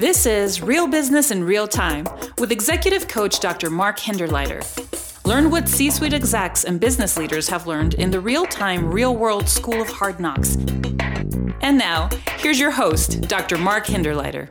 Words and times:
This 0.00 0.24
is 0.24 0.62
Real 0.62 0.86
Business 0.86 1.30
in 1.30 1.44
Real 1.44 1.68
Time 1.68 2.06
with 2.38 2.50
executive 2.50 3.06
coach 3.06 3.38
Dr. 3.38 3.68
Mark 3.68 3.98
Hinderleiter. 3.98 4.64
Learn 5.26 5.50
what 5.50 5.68
C 5.68 5.90
suite 5.90 6.14
execs 6.14 6.64
and 6.64 6.80
business 6.80 7.18
leaders 7.18 7.50
have 7.50 7.66
learned 7.66 7.92
in 7.92 8.10
the 8.10 8.18
real 8.18 8.46
time, 8.46 8.90
real 8.90 9.14
world 9.14 9.46
school 9.46 9.82
of 9.82 9.90
hard 9.90 10.18
knocks. 10.18 10.54
And 11.60 11.76
now, 11.76 12.08
here's 12.38 12.58
your 12.58 12.70
host, 12.70 13.28
Dr. 13.28 13.58
Mark 13.58 13.84
Hinderleiter. 13.84 14.50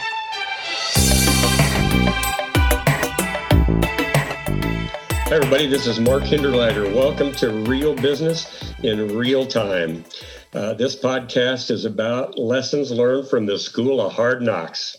Hi, 5.29 5.36
everybody. 5.36 5.66
This 5.66 5.88
is 5.88 6.00
Mark 6.00 6.25
Hinderleiter. 6.25 6.93
Welcome 6.93 7.31
to 7.38 7.50
Real 7.68 7.95
Business 7.95 8.71
in 8.84 9.18
Real 9.18 9.47
Time. 9.47 10.05
Uh, 10.54 10.73
this 10.73 10.95
podcast 10.95 11.70
is 11.70 11.86
about 11.86 12.38
lessons 12.38 12.91
learned 12.91 13.27
from 13.27 13.45
the 13.45 13.58
School 13.58 14.00
of 14.00 14.13
Hard 14.13 14.41
Knocks. 14.41 14.97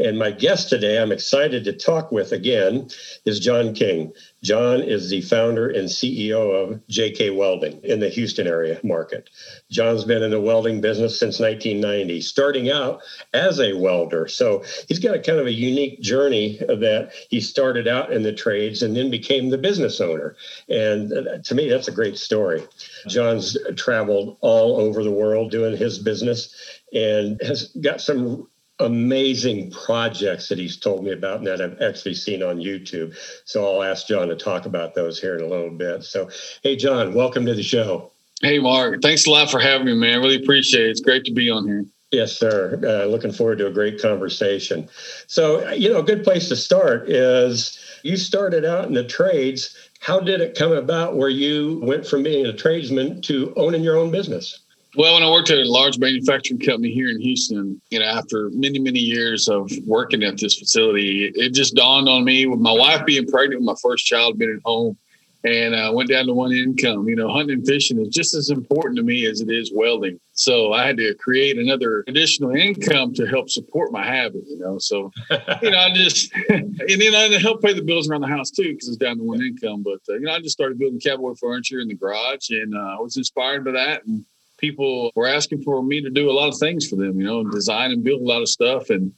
And 0.00 0.18
my 0.18 0.30
guest 0.30 0.70
today, 0.70 0.98
I'm 0.98 1.12
excited 1.12 1.64
to 1.64 1.72
talk 1.74 2.10
with 2.10 2.32
again, 2.32 2.88
is 3.26 3.38
John 3.38 3.74
King. 3.74 4.12
John 4.42 4.80
is 4.80 5.10
the 5.10 5.20
founder 5.20 5.68
and 5.68 5.88
CEO 5.88 6.54
of 6.54 6.80
JK 6.88 7.36
Welding 7.36 7.80
in 7.84 8.00
the 8.00 8.08
Houston 8.08 8.46
area 8.46 8.80
market. 8.82 9.28
John's 9.70 10.04
been 10.04 10.22
in 10.22 10.30
the 10.30 10.40
welding 10.40 10.80
business 10.80 11.20
since 11.20 11.38
1990, 11.38 12.22
starting 12.22 12.70
out 12.70 13.02
as 13.34 13.60
a 13.60 13.74
welder. 13.74 14.26
So 14.26 14.64
he's 14.88 14.98
got 14.98 15.14
a 15.14 15.20
kind 15.20 15.38
of 15.38 15.46
a 15.46 15.52
unique 15.52 16.00
journey 16.00 16.56
that 16.58 17.12
he 17.28 17.40
started 17.40 17.86
out 17.86 18.10
in 18.10 18.22
the 18.22 18.32
trades 18.32 18.82
and 18.82 18.96
then 18.96 19.10
became 19.10 19.50
the 19.50 19.58
business 19.58 20.00
owner. 20.00 20.34
And 20.70 21.44
to 21.44 21.54
me, 21.54 21.68
that's 21.68 21.88
a 21.88 21.92
great 21.92 22.16
story. 22.16 22.66
John's 23.06 23.58
traveled 23.76 24.38
all 24.40 24.80
over 24.80 25.04
the 25.04 25.10
world 25.10 25.50
doing 25.50 25.76
his 25.76 25.98
business 25.98 26.54
and 26.92 27.40
has 27.42 27.68
got 27.80 28.00
some 28.00 28.48
amazing 28.80 29.70
projects 29.70 30.48
that 30.48 30.58
he's 30.58 30.76
told 30.76 31.04
me 31.04 31.12
about 31.12 31.38
and 31.38 31.46
that 31.46 31.60
I've 31.60 31.80
actually 31.80 32.14
seen 32.14 32.42
on 32.42 32.58
YouTube. 32.58 33.14
So 33.44 33.66
I'll 33.66 33.82
ask 33.82 34.06
John 34.06 34.28
to 34.28 34.36
talk 34.36 34.66
about 34.66 34.94
those 34.94 35.20
here 35.20 35.36
in 35.36 35.44
a 35.44 35.46
little 35.48 35.70
bit. 35.70 36.04
So, 36.04 36.28
hey, 36.62 36.76
John, 36.76 37.14
welcome 37.14 37.46
to 37.46 37.54
the 37.54 37.62
show. 37.62 38.10
Hey, 38.42 38.58
Mark. 38.58 39.02
Thanks 39.02 39.26
a 39.26 39.30
lot 39.30 39.50
for 39.50 39.60
having 39.60 39.86
me, 39.86 39.94
man. 39.94 40.20
Really 40.20 40.42
appreciate 40.42 40.86
it. 40.86 40.90
It's 40.90 41.00
great 41.00 41.24
to 41.24 41.32
be 41.32 41.50
on 41.50 41.66
here. 41.66 41.84
Yes, 42.10 42.36
sir. 42.36 42.80
Uh, 42.82 43.06
looking 43.06 43.32
forward 43.32 43.58
to 43.58 43.68
a 43.68 43.72
great 43.72 44.02
conversation. 44.02 44.88
So, 45.28 45.70
you 45.70 45.90
know, 45.90 46.00
a 46.00 46.02
good 46.02 46.24
place 46.24 46.48
to 46.48 46.56
start 46.56 47.08
is 47.08 47.78
you 48.02 48.16
started 48.16 48.64
out 48.64 48.86
in 48.86 48.94
the 48.94 49.04
trades. 49.04 49.76
How 50.00 50.18
did 50.18 50.40
it 50.40 50.56
come 50.56 50.72
about 50.72 51.16
where 51.16 51.28
you 51.28 51.80
went 51.84 52.06
from 52.06 52.22
being 52.22 52.46
a 52.46 52.52
tradesman 52.52 53.22
to 53.22 53.52
owning 53.56 53.84
your 53.84 53.96
own 53.96 54.10
business? 54.10 54.58
Well, 54.96 55.14
when 55.14 55.22
I 55.22 55.30
worked 55.30 55.50
at 55.50 55.58
a 55.58 55.70
large 55.70 55.98
manufacturing 55.98 56.58
company 56.58 56.92
here 56.92 57.08
in 57.08 57.20
Houston, 57.20 57.80
you 57.90 58.00
know, 58.00 58.06
after 58.06 58.50
many, 58.52 58.80
many 58.80 58.98
years 58.98 59.48
of 59.48 59.70
working 59.86 60.24
at 60.24 60.38
this 60.38 60.58
facility, 60.58 61.30
it 61.34 61.54
just 61.54 61.76
dawned 61.76 62.08
on 62.08 62.24
me 62.24 62.46
with 62.46 62.58
my 62.58 62.72
wife 62.72 63.06
being 63.06 63.26
pregnant 63.26 63.60
with 63.60 63.66
my 63.66 63.76
first 63.80 64.04
child, 64.04 64.38
being 64.38 64.52
at 64.52 64.62
home, 64.64 64.98
and 65.44 65.74
I 65.74 65.86
uh, 65.86 65.92
went 65.92 66.10
down 66.10 66.26
to 66.26 66.34
one 66.34 66.52
income. 66.52 67.08
You 67.08 67.16
know, 67.16 67.28
hunting 67.28 67.58
and 67.58 67.66
fishing 67.66 68.00
is 68.00 68.08
just 68.08 68.34
as 68.34 68.50
important 68.50 68.96
to 68.96 69.02
me 69.02 69.26
as 69.26 69.40
it 69.40 69.48
is 69.48 69.72
welding. 69.74 70.18
So 70.32 70.72
I 70.72 70.86
had 70.86 70.96
to 70.98 71.14
create 71.14 71.56
another 71.56 72.04
additional 72.08 72.50
income 72.50 73.14
to 73.14 73.26
help 73.26 73.48
support 73.48 73.92
my 73.92 74.04
habit. 74.04 74.42
You 74.46 74.58
know, 74.58 74.78
so 74.78 75.10
you 75.62 75.70
know, 75.70 75.78
I 75.78 75.92
just 75.94 76.32
and 76.50 76.76
then 76.78 77.14
I 77.14 77.38
help 77.38 77.62
pay 77.62 77.72
the 77.72 77.82
bills 77.82 78.10
around 78.10 78.22
the 78.22 78.26
house 78.26 78.50
too 78.50 78.72
because 78.72 78.88
it's 78.88 78.96
down 78.96 79.18
to 79.18 79.22
one 79.22 79.40
income. 79.40 79.82
But 79.82 80.00
uh, 80.08 80.14
you 80.14 80.22
know, 80.22 80.32
I 80.32 80.40
just 80.40 80.52
started 80.52 80.78
building 80.78 81.00
cowboy 81.00 81.34
furniture 81.40 81.78
in 81.78 81.88
the 81.88 81.94
garage, 81.94 82.50
and 82.50 82.74
uh, 82.74 82.96
I 82.98 83.00
was 83.00 83.16
inspired 83.16 83.64
by 83.64 83.72
that 83.72 84.04
and 84.04 84.24
people 84.60 85.10
were 85.14 85.26
asking 85.26 85.62
for 85.62 85.82
me 85.82 86.00
to 86.02 86.10
do 86.10 86.30
a 86.30 86.32
lot 86.32 86.48
of 86.48 86.58
things 86.58 86.86
for 86.86 86.96
them, 86.96 87.18
you 87.18 87.26
know, 87.26 87.44
design 87.44 87.90
and 87.90 88.04
build 88.04 88.20
a 88.20 88.24
lot 88.24 88.42
of 88.42 88.48
stuff. 88.48 88.90
And 88.90 89.12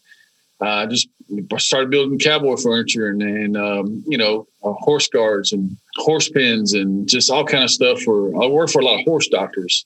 I 0.61 0.85
uh, 0.85 0.87
just 0.87 1.09
started 1.59 1.91
building 1.91 2.19
cowboy 2.19 2.57
furniture 2.57 3.09
and, 3.09 3.21
and 3.21 3.57
um, 3.57 4.05
you 4.07 4.17
know, 4.17 4.47
uh, 4.63 4.73
horse 4.73 5.09
guards 5.09 5.53
and 5.53 5.77
horse 5.97 6.29
pens 6.29 6.75
and 6.75 7.09
just 7.09 7.31
all 7.31 7.45
kind 7.45 7.65
of 7.65 7.71
stuff 7.71 8.01
for, 8.01 8.29
I 8.43 8.47
work 8.47 8.71
for 8.71 8.81
a 8.81 8.85
lot 8.85 9.01
of 9.01 9.05
horse 9.05 9.27
doctors 9.27 9.85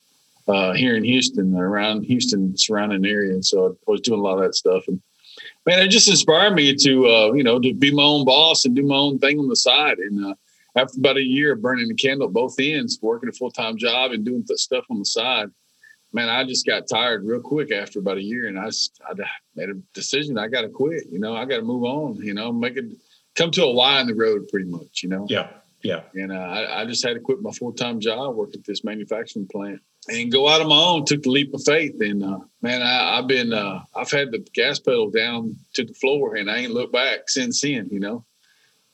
uh, 0.49 0.73
here 0.75 0.95
in 0.95 1.05
Houston, 1.05 1.57
around 1.57 2.03
Houston 2.03 2.57
surrounding 2.59 3.07
area. 3.07 3.33
And 3.33 3.45
so 3.45 3.77
I 3.89 3.91
was 3.91 4.03
doing 4.03 4.21
a 4.21 4.23
lot 4.23 4.37
of 4.37 4.45
that 4.45 4.55
stuff. 4.55 4.87
And 4.87 5.01
man, 5.65 5.81
it 5.81 5.89
just 5.89 6.09
inspired 6.09 6.55
me 6.55 6.75
to, 6.75 7.07
uh, 7.07 7.33
you 7.33 7.43
know, 7.43 7.59
to 7.59 7.73
be 7.73 7.93
my 7.95 8.03
own 8.03 8.27
boss 8.27 8.65
and 8.65 8.77
do 8.77 8.83
my 8.83 8.97
own 8.97 9.19
thing 9.19 9.39
on 9.39 9.49
the 9.49 9.57
side. 9.57 9.99
And, 9.99 10.27
uh, 10.27 10.35
after 10.77 10.99
about 10.99 11.17
a 11.17 11.23
year 11.23 11.53
of 11.53 11.63
burning 11.63 11.89
the 11.89 11.95
candle 11.95 12.29
at 12.29 12.35
both 12.35 12.57
ends, 12.59 12.99
working 13.01 13.29
a 13.29 13.33
full 13.33 13.51
time 13.51 13.77
job 13.77 14.13
and 14.13 14.25
doing 14.25 14.45
stuff 14.57 14.85
on 14.91 14.99
the 14.99 15.05
side, 15.05 15.49
man, 16.13 16.29
I 16.29 16.45
just 16.45 16.67
got 16.67 16.89
tired 16.89 17.25
real 17.25 17.41
quick 17.41 17.73
after 17.73 17.99
about 17.99 18.19
a 18.19 18.23
year, 18.23 18.47
and 18.47 18.59
I, 18.59 18.67
just, 18.67 19.01
I 19.09 19.13
made 19.55 19.71
a 19.71 19.75
decision. 19.95 20.39
I 20.39 20.49
got 20.49 20.63
to 20.63 20.69
quit. 20.69 21.05
You 21.11 21.19
know, 21.19 21.35
I 21.35 21.45
got 21.45 21.57
to 21.57 21.63
move 21.63 21.85
on. 21.85 22.17
You 22.17 22.35
know, 22.35 22.53
make 22.53 22.77
it 22.77 22.87
come 23.35 23.51
to 23.53 23.65
a 23.65 23.67
lie 23.67 24.01
in 24.01 24.07
the 24.07 24.15
road, 24.15 24.49
pretty 24.49 24.69
much. 24.69 25.03
You 25.03 25.09
know. 25.09 25.27
Yeah. 25.29 25.49
Yeah. 25.83 26.03
And 26.15 26.33
uh, 26.33 26.37
I, 26.37 26.83
I 26.83 26.85
just 26.85 27.07
had 27.07 27.15
to 27.15 27.21
quit 27.21 27.43
my 27.43 27.53
full 27.53 27.73
time 27.73 28.01
job, 28.01 28.35
work 28.35 28.55
at 28.55 28.65
this 28.65 28.83
manufacturing 28.83 29.47
plant, 29.47 29.81
and 30.09 30.33
go 30.33 30.49
out 30.49 30.61
on 30.61 30.69
my 30.69 30.77
own. 30.77 31.05
Took 31.05 31.23
the 31.23 31.31
leap 31.31 31.55
of 31.55 31.63
faith, 31.65 32.01
and 32.01 32.25
uh, 32.25 32.39
man, 32.61 32.83
I, 32.83 33.17
have 33.17 33.29
been 33.29 33.53
uh, 33.53 33.83
I've 33.95 34.11
had 34.11 34.33
the 34.33 34.45
gas 34.55 34.79
pedal 34.79 35.11
down 35.11 35.57
to 35.75 35.85
the 35.85 35.95
floor, 35.95 36.35
and 36.35 36.51
I 36.51 36.59
ain't 36.59 36.73
looked 36.73 36.93
back 36.93 37.29
since 37.29 37.61
then. 37.61 37.89
You 37.91 38.01
know. 38.01 38.25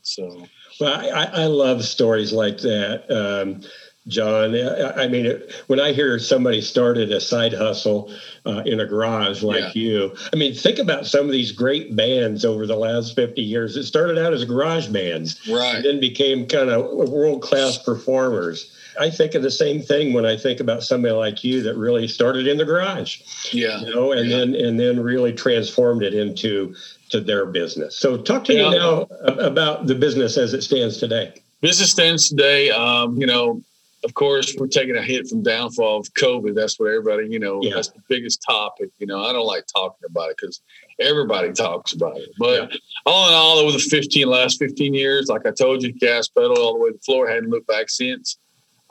So 0.02 0.46
well, 0.82 1.14
I, 1.14 1.42
I 1.42 1.46
love 1.46 1.84
stories 1.84 2.32
like 2.32 2.58
that. 2.58 3.10
Um, 3.10 3.62
John. 4.08 4.56
I 4.96 5.06
mean, 5.06 5.40
when 5.68 5.78
I 5.78 5.92
hear 5.92 6.18
somebody 6.18 6.60
started 6.60 7.12
a 7.12 7.20
side 7.20 7.52
hustle 7.52 8.12
uh, 8.44 8.62
in 8.66 8.80
a 8.80 8.86
garage 8.86 9.44
like 9.44 9.76
yeah. 9.76 9.82
you, 9.82 10.16
I 10.32 10.36
mean, 10.36 10.54
think 10.54 10.80
about 10.80 11.06
some 11.06 11.26
of 11.26 11.30
these 11.30 11.52
great 11.52 11.94
bands 11.94 12.44
over 12.44 12.66
the 12.66 12.74
last 12.74 13.14
50 13.14 13.40
years. 13.40 13.76
It 13.76 13.84
started 13.84 14.18
out 14.18 14.32
as 14.32 14.44
garage 14.44 14.88
bands, 14.88 15.40
right? 15.48 15.76
And 15.76 15.84
then 15.84 16.00
became 16.00 16.48
kind 16.48 16.68
of 16.68 17.10
world 17.10 17.42
class 17.42 17.78
performers. 17.78 18.76
I 18.98 19.10
think 19.10 19.34
of 19.34 19.42
the 19.42 19.50
same 19.50 19.82
thing 19.82 20.12
when 20.12 20.26
I 20.26 20.36
think 20.36 20.60
about 20.60 20.82
somebody 20.82 21.14
like 21.14 21.44
you 21.44 21.62
that 21.62 21.76
really 21.76 22.08
started 22.08 22.46
in 22.46 22.58
the 22.58 22.64
garage, 22.64 23.20
yeah, 23.52 23.80
you 23.80 23.94
know, 23.94 24.12
and 24.12 24.28
yeah. 24.28 24.38
then 24.38 24.54
and 24.54 24.78
then 24.78 25.00
really 25.00 25.32
transformed 25.32 26.02
it 26.02 26.14
into 26.14 26.74
to 27.10 27.20
their 27.20 27.46
business. 27.46 27.96
So, 27.96 28.16
talk 28.16 28.44
to 28.44 28.54
yeah. 28.54 28.70
me 28.70 28.78
now 28.78 29.02
about 29.22 29.86
the 29.86 29.94
business 29.94 30.36
as 30.36 30.54
it 30.54 30.62
stands 30.62 30.98
today. 30.98 31.34
Business 31.60 31.90
stands 31.90 32.28
today. 32.28 32.70
Um, 32.70 33.16
you 33.16 33.26
know, 33.26 33.62
of 34.04 34.14
course, 34.14 34.54
we're 34.58 34.66
taking 34.66 34.96
a 34.96 35.02
hit 35.02 35.28
from 35.28 35.42
downfall 35.42 36.00
of 36.00 36.12
COVID. 36.14 36.54
That's 36.54 36.78
what 36.78 36.88
everybody, 36.88 37.28
you 37.28 37.38
know, 37.38 37.60
yeah. 37.62 37.74
that's 37.74 37.88
the 37.88 38.02
biggest 38.08 38.42
topic. 38.42 38.90
You 38.98 39.06
know, 39.06 39.24
I 39.24 39.32
don't 39.32 39.46
like 39.46 39.64
talking 39.72 40.04
about 40.08 40.30
it 40.30 40.36
because 40.40 40.60
everybody 40.98 41.52
talks 41.52 41.92
about 41.92 42.16
it. 42.16 42.30
But 42.38 42.72
yeah. 42.72 42.78
all 43.06 43.28
in 43.28 43.34
all, 43.34 43.58
over 43.58 43.72
the 43.72 43.78
15 43.78 44.26
last 44.26 44.58
15 44.58 44.92
years, 44.92 45.28
like 45.28 45.46
I 45.46 45.52
told 45.52 45.82
you, 45.82 45.92
gas 45.92 46.28
pedal 46.28 46.58
all 46.58 46.74
the 46.74 46.80
way 46.80 46.90
to 46.90 46.96
the 46.96 47.02
floor. 47.02 47.28
Hadn't 47.28 47.50
looked 47.50 47.68
back 47.68 47.88
since. 47.90 48.38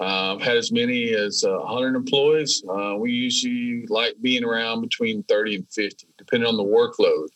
Uh, 0.02 0.36
had 0.40 0.58
as 0.58 0.72
many 0.72 1.14
as 1.14 1.44
uh, 1.44 1.60
100 1.60 1.96
employees. 1.96 2.64
Uh, 2.68 2.96
we 2.98 3.12
usually 3.12 3.86
like 3.86 4.16
being 4.20 4.44
around 4.44 4.82
between 4.82 5.22
30 5.24 5.58
and 5.58 5.68
50, 5.70 6.08
depending 6.18 6.50
on 6.50 6.58
the 6.58 6.64
workload. 6.64 7.28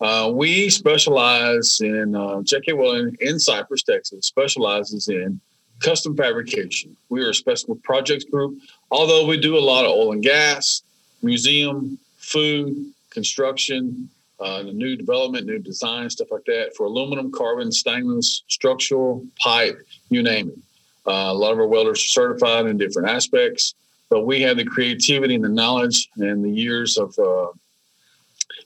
Uh, 0.00 0.30
we 0.32 0.70
specialize 0.70 1.82
in 1.82 2.14
uh, 2.16 2.40
JK 2.40 2.78
Welding 2.78 3.14
in 3.20 3.38
Cypress, 3.38 3.82
Texas. 3.82 4.24
Specializes 4.24 5.08
in 5.08 5.38
custom 5.80 6.16
fabrication. 6.16 6.96
We 7.10 7.22
are 7.24 7.28
a 7.28 7.34
special 7.34 7.74
projects 7.84 8.24
group. 8.24 8.58
Although 8.90 9.26
we 9.26 9.36
do 9.36 9.58
a 9.58 9.60
lot 9.60 9.84
of 9.84 9.90
oil 9.90 10.12
and 10.12 10.22
gas, 10.22 10.82
museum, 11.22 11.98
food, 12.16 12.86
construction, 13.10 14.08
uh, 14.40 14.62
new 14.62 14.96
development, 14.96 15.46
new 15.46 15.58
design, 15.58 16.08
stuff 16.08 16.28
like 16.30 16.46
that 16.46 16.72
for 16.74 16.86
aluminum, 16.86 17.30
carbon, 17.30 17.70
stainless, 17.70 18.44
structural, 18.48 19.26
pipe, 19.38 19.78
you 20.08 20.22
name 20.22 20.48
it. 20.48 20.58
Uh, 21.06 21.30
a 21.30 21.34
lot 21.34 21.52
of 21.52 21.58
our 21.58 21.66
welders 21.66 21.98
are 21.98 22.08
certified 22.08 22.66
in 22.66 22.76
different 22.76 23.08
aspects, 23.08 23.74
but 24.08 24.26
we 24.26 24.40
have 24.42 24.56
the 24.56 24.64
creativity 24.64 25.34
and 25.34 25.44
the 25.44 25.48
knowledge 25.48 26.08
and 26.16 26.44
the 26.44 26.50
years 26.50 26.96
of 26.96 27.18
uh, 27.18 27.48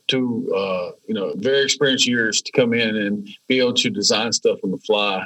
to 0.08 0.52
uh, 0.54 0.90
you 1.06 1.14
know 1.14 1.32
very 1.36 1.62
experienced 1.62 2.06
years 2.06 2.42
to 2.42 2.52
come 2.52 2.72
in 2.72 2.96
and 2.96 3.28
be 3.48 3.58
able 3.58 3.74
to 3.74 3.90
design 3.90 4.32
stuff 4.32 4.58
on 4.64 4.70
the 4.70 4.78
fly 4.78 5.24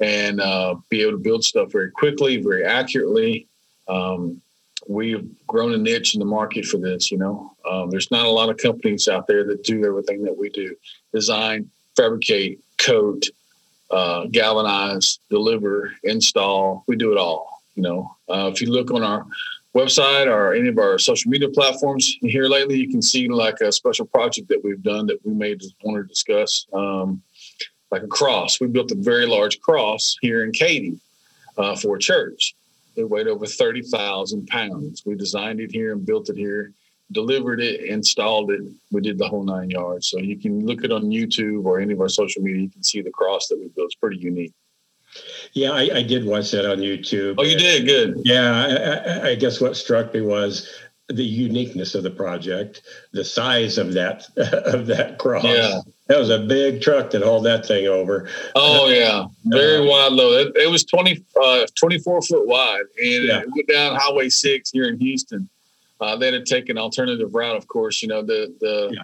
and 0.00 0.40
uh, 0.40 0.74
be 0.88 1.02
able 1.02 1.12
to 1.12 1.18
build 1.18 1.44
stuff 1.44 1.70
very 1.70 1.90
quickly, 1.90 2.36
very 2.38 2.64
accurately. 2.64 3.46
Um, 3.88 4.40
we've 4.88 5.28
grown 5.46 5.74
a 5.74 5.78
niche 5.78 6.14
in 6.14 6.18
the 6.18 6.26
market 6.26 6.64
for 6.64 6.78
this. 6.78 7.10
You 7.10 7.18
know, 7.18 7.54
um, 7.70 7.90
there's 7.90 8.10
not 8.10 8.26
a 8.26 8.30
lot 8.30 8.48
of 8.48 8.56
companies 8.56 9.08
out 9.08 9.26
there 9.26 9.44
that 9.44 9.64
do 9.64 9.84
everything 9.84 10.22
that 10.24 10.36
we 10.36 10.48
do: 10.50 10.74
design, 11.12 11.70
fabricate, 11.96 12.60
coat, 12.78 13.28
uh, 13.92 14.26
galvanize, 14.26 15.18
deliver, 15.30 15.92
install. 16.02 16.84
We 16.88 16.96
do 16.96 17.12
it 17.12 17.18
all. 17.18 17.62
You 17.74 17.82
know, 17.82 18.16
uh, 18.28 18.50
if 18.52 18.60
you 18.60 18.70
look 18.70 18.90
on 18.90 19.02
our 19.02 19.26
website 19.74 20.26
or 20.26 20.54
any 20.54 20.68
of 20.68 20.78
our 20.78 20.98
social 20.98 21.30
media 21.30 21.48
platforms 21.48 22.16
here 22.20 22.44
lately, 22.44 22.78
you 22.78 22.90
can 22.90 23.00
see 23.02 23.28
like 23.28 23.60
a 23.60 23.72
special 23.72 24.06
project 24.06 24.48
that 24.48 24.62
we've 24.62 24.82
done 24.82 25.06
that 25.06 25.24
we 25.24 25.32
may 25.32 25.56
want 25.82 26.02
to 26.02 26.08
discuss. 26.08 26.66
Um, 26.72 27.22
like 27.92 28.02
a 28.02 28.08
cross. 28.08 28.58
We 28.58 28.66
built 28.68 28.90
a 28.90 28.96
very 28.96 29.26
large 29.26 29.60
cross 29.60 30.16
here 30.22 30.42
in 30.44 30.50
Katy 30.50 30.98
uh, 31.58 31.76
for 31.76 31.96
a 31.96 32.00
church. 32.00 32.54
It 32.96 33.08
weighed 33.08 33.28
over 33.28 33.46
30,000 33.46 34.46
pounds. 34.46 35.02
We 35.06 35.14
designed 35.14 35.60
it 35.60 35.70
here 35.70 35.92
and 35.92 36.04
built 36.04 36.30
it 36.30 36.36
here. 36.36 36.72
Delivered 37.12 37.60
it, 37.60 37.84
installed 37.84 38.50
it. 38.50 38.60
We 38.90 39.00
did 39.00 39.18
the 39.18 39.28
whole 39.28 39.44
nine 39.44 39.70
yards. 39.70 40.08
So 40.08 40.18
you 40.18 40.38
can 40.38 40.66
look 40.66 40.84
it 40.84 40.92
on 40.92 41.04
YouTube 41.04 41.64
or 41.64 41.80
any 41.80 41.92
of 41.92 42.00
our 42.00 42.08
social 42.08 42.42
media. 42.42 42.62
You 42.62 42.70
can 42.70 42.82
see 42.82 43.02
the 43.02 43.10
cross 43.10 43.48
that 43.48 43.58
we 43.58 43.68
built. 43.68 43.86
It's 43.86 43.94
pretty 43.94 44.18
unique. 44.18 44.52
Yeah, 45.52 45.72
I, 45.72 45.90
I 45.96 46.02
did 46.02 46.24
watch 46.24 46.50
that 46.52 46.70
on 46.70 46.78
YouTube. 46.78 47.34
Oh, 47.38 47.42
you 47.42 47.56
did? 47.56 47.86
Good. 47.86 48.22
Yeah, 48.24 49.22
I, 49.24 49.28
I, 49.30 49.34
guess 49.34 49.60
what 49.60 49.76
struck 49.76 50.14
me 50.14 50.22
was 50.22 50.70
the 51.08 51.24
uniqueness 51.24 51.94
of 51.94 52.02
the 52.02 52.10
project, 52.10 52.82
the 53.12 53.24
size 53.24 53.76
of 53.76 53.92
that 53.92 54.26
of 54.36 54.86
that 54.86 55.18
cross. 55.18 55.44
Yeah. 55.44 55.80
That 56.08 56.18
was 56.18 56.30
a 56.30 56.40
big 56.40 56.82
truck 56.82 57.10
that 57.10 57.22
hauled 57.22 57.44
that 57.46 57.66
thing 57.66 57.86
over. 57.86 58.28
Oh 58.54 58.88
yeah, 58.88 59.26
very 59.44 59.78
uh, 59.78 59.90
wide 59.90 60.12
load. 60.12 60.48
It, 60.48 60.62
it, 60.64 60.70
was 60.70 60.84
20, 60.84 61.24
uh, 61.42 61.66
24 61.74 62.22
foot 62.22 62.46
wide, 62.46 62.84
and 63.02 63.24
yeah. 63.24 63.40
it 63.40 63.48
went 63.50 63.68
down 63.68 63.96
Highway 63.96 64.28
Six 64.28 64.70
here 64.70 64.84
in 64.84 64.98
Houston. 64.98 65.48
Uh, 66.02 66.16
they 66.16 66.32
had 66.32 66.44
to 66.44 66.54
take 66.54 66.68
an 66.68 66.78
alternative 66.78 67.34
route, 67.34 67.56
of 67.56 67.66
course. 67.68 68.02
You 68.02 68.08
know 68.08 68.22
the 68.22 68.54
the 68.60 68.90
yeah. 68.94 69.02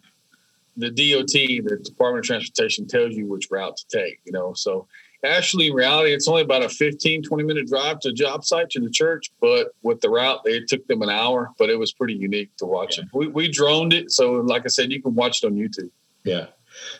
the 0.76 0.90
DOT, 0.90 1.32
the 1.32 1.76
Department 1.82 2.24
of 2.24 2.26
Transportation, 2.26 2.86
tells 2.86 3.14
you 3.14 3.26
which 3.26 3.48
route 3.50 3.76
to 3.76 3.98
take. 3.98 4.20
You 4.24 4.32
know, 4.32 4.52
so 4.54 4.86
Actually, 5.24 5.66
in 5.66 5.74
reality, 5.74 6.12
it's 6.12 6.28
only 6.28 6.42
about 6.42 6.62
a 6.62 6.68
15, 6.68 7.24
20 7.24 7.42
minute 7.42 7.66
drive 7.66 7.98
to 8.00 8.10
the 8.10 8.14
job 8.14 8.44
site 8.44 8.70
to 8.70 8.80
the 8.80 8.90
church. 8.90 9.32
But 9.40 9.72
with 9.82 10.00
the 10.00 10.10
route, 10.10 10.40
it 10.44 10.68
took 10.68 10.86
them 10.86 11.02
an 11.02 11.10
hour, 11.10 11.50
but 11.58 11.70
it 11.70 11.76
was 11.76 11.92
pretty 11.92 12.14
unique 12.14 12.56
to 12.58 12.66
watch 12.66 12.98
yeah. 12.98 13.04
it. 13.04 13.10
We, 13.12 13.26
we 13.26 13.48
droned 13.50 13.92
it. 13.92 14.12
So, 14.12 14.34
like 14.34 14.62
I 14.64 14.68
said, 14.68 14.92
you 14.92 15.02
can 15.02 15.14
watch 15.14 15.42
it 15.42 15.46
on 15.46 15.54
YouTube. 15.54 15.90
Yeah. 16.22 16.46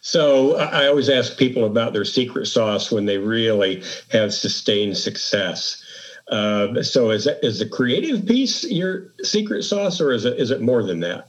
So 0.01 0.57
I 0.57 0.89
always 0.89 1.09
ask 1.09 1.39
people 1.39 1.65
about 1.65 1.93
their 1.93 2.05
secret 2.05 2.47
sauce 2.47 2.91
when 2.91 3.07
they 3.07 3.19
really 3.19 3.85
have 4.11 4.35
sustained 4.35 4.97
success. 4.97 5.85
Uh, 6.31 6.83
so 6.83 7.11
is 7.11 7.25
that, 7.25 7.45
is 7.45 7.59
the 7.59 7.69
creative 7.69 8.27
piece 8.27 8.65
your 8.65 9.09
secret 9.23 9.63
sauce, 9.63 10.01
or 10.01 10.13
is 10.13 10.25
it 10.25 10.39
is 10.39 10.51
it 10.51 10.61
more 10.61 10.83
than 10.83 11.01
that? 11.01 11.29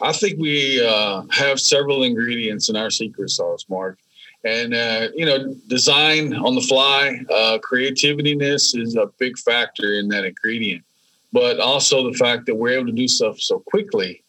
I 0.00 0.12
think 0.12 0.38
we 0.38 0.84
uh, 0.84 1.22
have 1.30 1.60
several 1.60 2.02
ingredients 2.02 2.68
in 2.68 2.76
our 2.76 2.90
secret 2.90 3.30
sauce, 3.30 3.64
Mark. 3.68 3.98
And 4.44 4.74
uh, 4.74 5.08
you 5.14 5.24
know 5.24 5.54
design 5.68 6.34
on 6.34 6.54
the 6.54 6.60
fly 6.60 7.20
uh, 7.30 7.58
creativiness 7.58 8.78
is 8.78 8.94
a 8.94 9.06
big 9.18 9.38
factor 9.38 9.94
in 9.94 10.08
that 10.08 10.24
ingredient. 10.24 10.84
But 11.32 11.58
also 11.58 12.08
the 12.08 12.16
fact 12.16 12.46
that 12.46 12.54
we're 12.54 12.78
able 12.78 12.86
to 12.86 12.92
do 12.92 13.08
stuff 13.08 13.40
so 13.40 13.58
quickly 13.58 14.22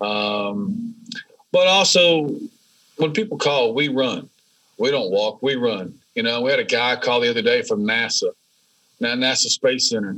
um, 0.00 0.94
but 1.52 1.66
also 1.66 2.28
when 2.96 3.12
people 3.12 3.38
call 3.38 3.74
we 3.74 3.88
run. 3.88 4.28
We 4.78 4.90
don't 4.90 5.10
walk 5.10 5.42
we 5.42 5.56
run. 5.56 5.98
You 6.14 6.22
know 6.22 6.42
we 6.42 6.50
had 6.50 6.60
a 6.60 6.64
guy 6.64 6.96
call 6.96 7.20
the 7.20 7.30
other 7.30 7.42
day 7.42 7.62
from 7.62 7.82
nasa 7.82 8.32
nasa 9.00 9.48
space 9.48 9.90
center 9.90 10.16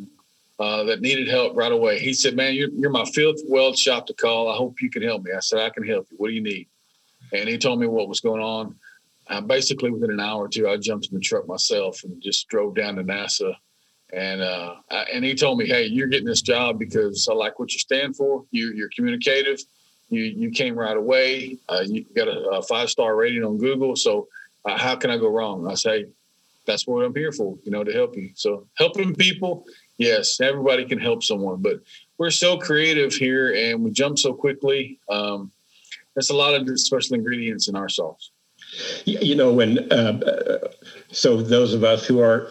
uh, 0.61 0.83
that 0.85 1.01
needed 1.01 1.29
help 1.29 1.57
right 1.57 1.73
away 1.73 1.99
he 1.99 2.13
said 2.13 2.35
man 2.35 2.55
you're, 2.55 2.71
you're 2.71 2.91
my 2.91 3.05
fifth 3.07 3.43
weld 3.49 3.77
shop 3.79 4.07
to 4.07 4.15
call 4.15 4.49
i 4.51 4.57
hope 4.57 4.81
you 4.81 4.91
can 4.91 5.03
help 5.03 5.23
me 5.23 5.33
i 5.33 5.41
said 5.41 5.61
i 5.61 5.71
can 5.71 5.87
help 5.87 6.07
you 6.11 6.17
what 6.17 6.29
do 6.29 6.35
you 6.35 6.43
need 6.43 6.67
and 7.33 7.49
he 7.49 7.59
told 7.59 7.79
me 7.81 7.87
what 7.87 8.09
was 8.09 8.21
going 8.21 8.43
on 8.43 8.75
uh, 9.29 9.41
basically 9.41 9.91
within 9.91 10.11
an 10.11 10.21
hour 10.21 10.45
or 10.45 10.49
two, 10.49 10.69
I 10.69 10.77
jumped 10.77 11.09
in 11.09 11.15
the 11.15 11.21
truck 11.21 11.47
myself 11.47 12.03
and 12.05 12.21
just 12.21 12.49
drove 12.49 12.75
down 12.75 12.97
to 12.97 13.05
NASA. 13.05 13.55
And 14.13 14.41
uh, 14.41 14.77
I, 14.91 15.03
and 15.13 15.23
he 15.23 15.35
told 15.35 15.59
me, 15.59 15.67
"Hey, 15.67 15.85
you're 15.85 16.07
getting 16.07 16.27
this 16.27 16.41
job 16.41 16.79
because 16.79 17.29
I 17.29 17.35
like 17.35 17.59
what 17.59 17.73
you 17.75 17.79
stand 17.79 18.17
for. 18.17 18.45
You 18.51 18.73
you're 18.73 18.89
communicative. 18.97 19.61
You 20.09 20.23
you 20.23 20.51
came 20.51 20.79
right 20.79 20.97
away. 20.97 21.59
Uh, 21.69 21.83
you 21.85 22.07
got 22.17 22.27
a, 22.27 22.41
a 22.49 22.63
five 22.63 22.89
star 22.89 23.15
rating 23.17 23.45
on 23.45 23.59
Google. 23.59 23.97
So 23.97 24.29
uh, 24.65 24.79
how 24.79 24.97
can 24.97 25.11
I 25.11 25.19
go 25.19 25.29
wrong?" 25.29 25.69
I 25.71 25.75
say, 25.75 26.07
"That's 26.69 26.87
what 26.87 27.05
I'm 27.05 27.15
here 27.15 27.33
for. 27.33 27.59
You 27.65 27.73
know, 27.73 27.83
to 27.83 27.93
help 27.93 28.17
you. 28.17 28.31
So 28.35 28.69
helping 28.75 29.15
people, 29.15 29.65
yes, 29.97 30.41
everybody 30.41 30.85
can 30.85 31.01
help 31.01 31.25
someone, 31.25 31.61
but 31.61 31.81
we're 32.19 32.31
so 32.31 32.59
creative 32.59 33.13
here 33.13 33.53
and 33.55 33.83
we 33.83 33.91
jump 33.91 34.19
so 34.19 34.33
quickly. 34.33 35.01
Um, 35.09 35.51
there's 36.15 36.31
a 36.31 36.37
lot 36.37 36.55
of 36.55 36.79
special 36.79 37.17
ingredients 37.17 37.67
in 37.69 37.75
our 37.75 37.89
sauce." 37.89 38.31
You 39.07 39.35
know, 39.35 39.53
when 39.53 39.91
uh, 39.91 40.69
so 41.11 41.41
those 41.43 41.73
of 41.75 41.83
us 41.83 42.07
who 42.07 42.21
are 42.21 42.51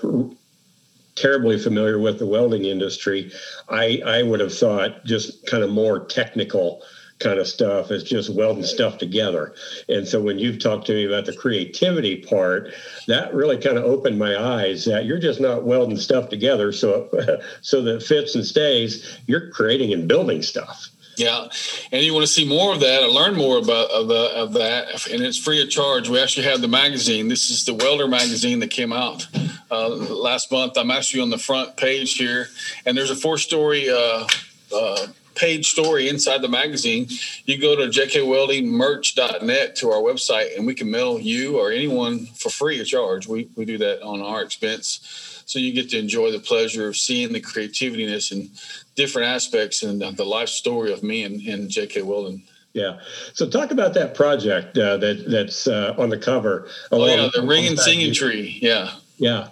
terribly 1.15 1.59
familiar 1.59 1.99
with 1.99 2.19
the 2.19 2.25
welding 2.25 2.65
industry, 2.65 3.31
I 3.69 4.01
I 4.05 4.23
would 4.23 4.39
have 4.39 4.53
thought 4.53 5.05
just 5.05 5.45
kind 5.45 5.63
of 5.63 5.69
more 5.69 6.05
technical 6.05 6.81
kind 7.19 7.39
of 7.39 7.47
stuff 7.47 7.91
is 7.91 8.03
just 8.03 8.33
welding 8.33 8.63
stuff 8.63 8.97
together. 8.97 9.53
And 9.89 10.07
so 10.07 10.21
when 10.21 10.37
you've 10.37 10.59
talked 10.59 10.87
to 10.87 10.93
me 10.93 11.05
about 11.05 11.25
the 11.25 11.33
creativity 11.33 12.17
part, 12.17 12.73
that 13.07 13.33
really 13.33 13.57
kind 13.57 13.77
of 13.77 13.83
opened 13.85 14.19
my 14.19 14.39
eyes 14.39 14.85
that 14.85 15.05
you're 15.05 15.19
just 15.19 15.39
not 15.39 15.63
welding 15.63 15.97
stuff 15.97 16.29
together 16.29 16.71
so 16.71 17.09
so 17.61 17.81
that 17.81 17.97
it 17.97 18.03
fits 18.03 18.35
and 18.35 18.45
stays. 18.45 19.17
You're 19.25 19.49
creating 19.49 19.93
and 19.93 20.07
building 20.07 20.41
stuff. 20.41 20.89
Yeah, 21.17 21.47
and 21.91 22.03
you 22.03 22.13
want 22.13 22.27
to 22.27 22.31
see 22.31 22.47
more 22.47 22.73
of 22.73 22.79
that 22.81 23.01
or 23.01 23.07
learn 23.07 23.35
more 23.35 23.57
about 23.57 23.89
of, 23.89 24.07
the, 24.07 24.31
of 24.35 24.53
that, 24.53 25.07
and 25.07 25.23
it's 25.23 25.37
free 25.37 25.59
of 25.63 25.69
charge. 25.69 26.09
We 26.09 26.21
actually 26.21 26.45
have 26.45 26.61
the 26.61 26.67
magazine. 26.67 27.27
This 27.27 27.49
is 27.49 27.65
the 27.65 27.73
Welder 27.73 28.07
magazine 28.07 28.59
that 28.59 28.69
came 28.69 28.93
out 28.93 29.25
uh, 29.71 29.89
last 29.89 30.51
month. 30.51 30.77
I'm 30.77 30.91
actually 30.91 31.21
on 31.21 31.31
the 31.31 31.39
front 31.39 31.75
page 31.75 32.17
here, 32.17 32.49
and 32.85 32.95
there's 32.95 33.09
a 33.09 33.15
four-story 33.15 33.89
uh, 33.89 34.27
uh, 34.71 35.07
page 35.37 35.69
story 35.69 36.09
inside 36.09 36.41
the 36.41 36.49
magazine. 36.49 37.07
You 37.45 37.59
go 37.59 37.75
to 37.75 37.83
jkweldingmerch.net 37.83 39.75
to 39.77 39.91
our 39.91 40.01
website, 40.01 40.57
and 40.57 40.65
we 40.65 40.73
can 40.73 40.89
mail 40.89 41.19
you 41.19 41.59
or 41.59 41.71
anyone 41.71 42.25
for 42.25 42.49
free 42.49 42.81
of 42.81 42.87
charge. 42.87 43.27
We 43.27 43.49
we 43.55 43.65
do 43.65 43.77
that 43.77 44.01
on 44.01 44.21
our 44.21 44.41
expense 44.43 45.37
so 45.47 45.59
you 45.59 45.71
get 45.71 45.89
to 45.91 45.97
enjoy 45.97 46.31
the 46.31 46.39
pleasure 46.39 46.89
of 46.89 46.97
seeing 46.97 47.31
the 47.31 47.39
creativeness 47.39 48.31
and 48.31 48.49
different 48.95 49.29
aspects 49.29 49.81
and 49.81 50.01
the 50.01 50.25
life 50.25 50.49
story 50.49 50.91
of 50.91 51.03
me 51.03 51.23
and, 51.23 51.41
and 51.47 51.69
J.K. 51.69 52.01
Welding. 52.01 52.43
Yeah. 52.73 52.99
So 53.33 53.49
talk 53.49 53.71
about 53.71 53.93
that 53.93 54.13
project 54.13 54.77
uh, 54.77 54.97
that 54.97 55.23
that's 55.29 55.65
uh, 55.65 55.95
on 55.97 56.09
the 56.09 56.17
cover. 56.17 56.67
Oh 56.91 57.05
yeah, 57.07 57.29
the 57.33 57.47
ring 57.47 57.65
and 57.65 57.79
singing 57.79 58.13
tree. 58.13 58.59
Yeah. 58.61 58.91
Yeah. 59.17 59.47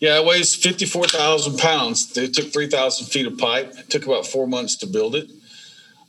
Yeah, 0.00 0.18
it 0.18 0.26
weighs 0.26 0.54
fifty 0.54 0.86
four 0.86 1.06
thousand 1.06 1.58
pounds. 1.58 2.16
It 2.16 2.34
took 2.34 2.52
three 2.52 2.68
thousand 2.68 3.06
feet 3.06 3.26
of 3.26 3.38
pipe. 3.38 3.74
It 3.78 3.90
took 3.90 4.06
about 4.06 4.26
four 4.26 4.46
months 4.46 4.76
to 4.76 4.86
build 4.86 5.14
it. 5.14 5.30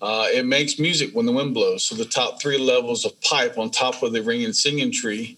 Uh, 0.02 0.28
it 0.34 0.46
makes 0.46 0.80
music 0.80 1.12
when 1.14 1.28
the 1.28 1.32
wind 1.32 1.54
blows. 1.54 1.84
So 1.84 1.96
the 1.96 2.06
top 2.06 2.42
three 2.42 2.58
levels 2.58 3.06
of 3.06 3.20
pipe 3.22 3.58
on 3.58 3.70
top 3.70 4.02
of 4.02 4.14
the 4.14 4.24
ring 4.24 4.44
and 4.44 4.56
singing 4.56 4.92
tree 4.92 5.38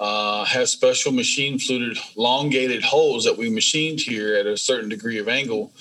uh, 0.00 0.44
has 0.44 0.72
special 0.72 1.12
machine 1.12 1.58
fluted 1.58 1.98
elongated 2.16 2.82
holes 2.82 3.24
that 3.24 3.36
we 3.36 3.50
machined 3.50 4.00
here 4.00 4.34
at 4.34 4.46
a 4.46 4.56
certain 4.56 4.88
degree 4.88 5.18
of 5.18 5.28
angle. 5.28 5.72